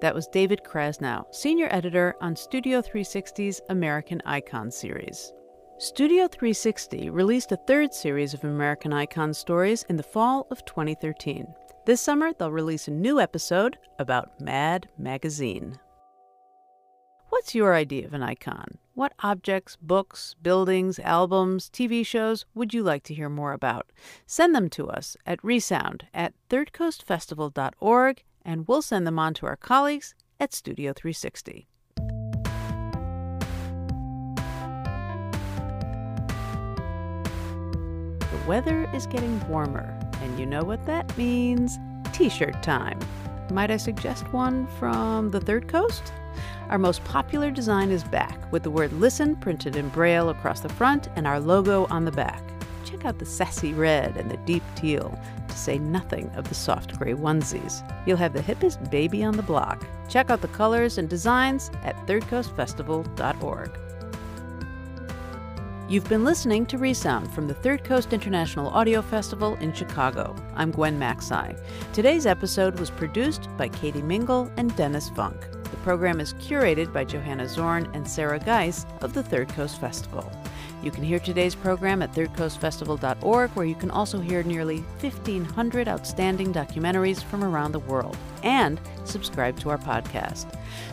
[0.00, 5.32] That was David Krasnow, senior editor on Studio 360's American Icon series.
[5.78, 11.54] Studio 360 released a third series of American Icon stories in the fall of 2013.
[11.86, 15.78] This summer, they'll release a new episode about Mad Magazine.
[17.28, 18.78] What's your idea of an icon?
[18.94, 23.92] What objects, books, buildings, albums, TV shows would you like to hear more about?
[24.26, 29.54] Send them to us at resound at thirdcoastfestival.org and we'll send them on to our
[29.54, 31.68] colleagues at Studio 360.
[38.18, 39.95] The weather is getting warmer,
[40.38, 41.78] you know what that means
[42.12, 42.98] t shirt time.
[43.50, 46.12] Might I suggest one from the Third Coast?
[46.68, 50.68] Our most popular design is back, with the word listen printed in braille across the
[50.68, 52.42] front and our logo on the back.
[52.84, 55.18] Check out the sassy red and the deep teal,
[55.48, 57.82] to say nothing of the soft gray onesies.
[58.06, 59.86] You'll have the hippest baby on the block.
[60.08, 63.85] Check out the colors and designs at thirdcoastfestival.org.
[65.88, 70.34] You've been listening to Resound from the Third Coast International Audio Festival in Chicago.
[70.56, 71.56] I'm Gwen Macsai.
[71.92, 75.36] Today's episode was produced by Katie Mingle and Dennis Funk.
[75.62, 80.28] The program is curated by Johanna Zorn and Sarah Geiss of the Third Coast Festival.
[80.82, 86.52] You can hear today's program at thirdcoastfestival.org, where you can also hear nearly 1,500 outstanding
[86.52, 90.46] documentaries from around the world, and subscribe to our podcast.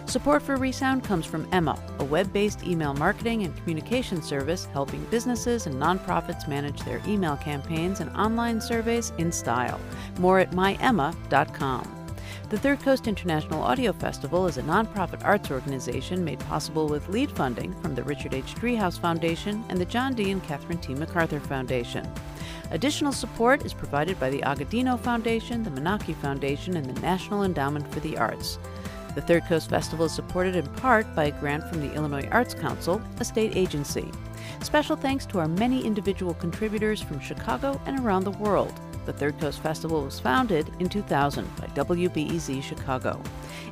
[0.06, 5.04] Support for Resound comes from Emma, a web based email marketing and communication service helping
[5.06, 9.80] businesses and nonprofits manage their email campaigns and online surveys in style.
[10.18, 12.03] More at myemma.com.
[12.54, 17.32] The Third Coast International Audio Festival is a nonprofit arts organization made possible with lead
[17.32, 18.54] funding from the Richard H.
[18.54, 20.30] Driehaus Foundation and the John D.
[20.30, 20.94] and Catherine T.
[20.94, 22.08] MacArthur Foundation.
[22.70, 27.92] Additional support is provided by the Agudino Foundation, the Menaki Foundation, and the National Endowment
[27.92, 28.60] for the Arts.
[29.16, 32.54] The Third Coast Festival is supported in part by a grant from the Illinois Arts
[32.54, 34.12] Council, a state agency.
[34.62, 38.80] Special thanks to our many individual contributors from Chicago and around the world.
[39.06, 43.22] The Third Coast Festival was founded in 2000 by WBEZ Chicago.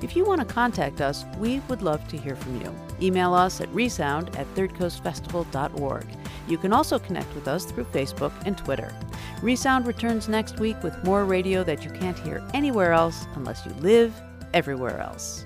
[0.01, 2.75] If you want to contact us, we would love to hear from you.
[3.01, 6.05] Email us at resound at thirdcoastfestival.org.
[6.47, 8.93] You can also connect with us through Facebook and Twitter.
[9.41, 13.71] Resound returns next week with more radio that you can't hear anywhere else unless you
[13.75, 14.13] live
[14.53, 15.45] everywhere else.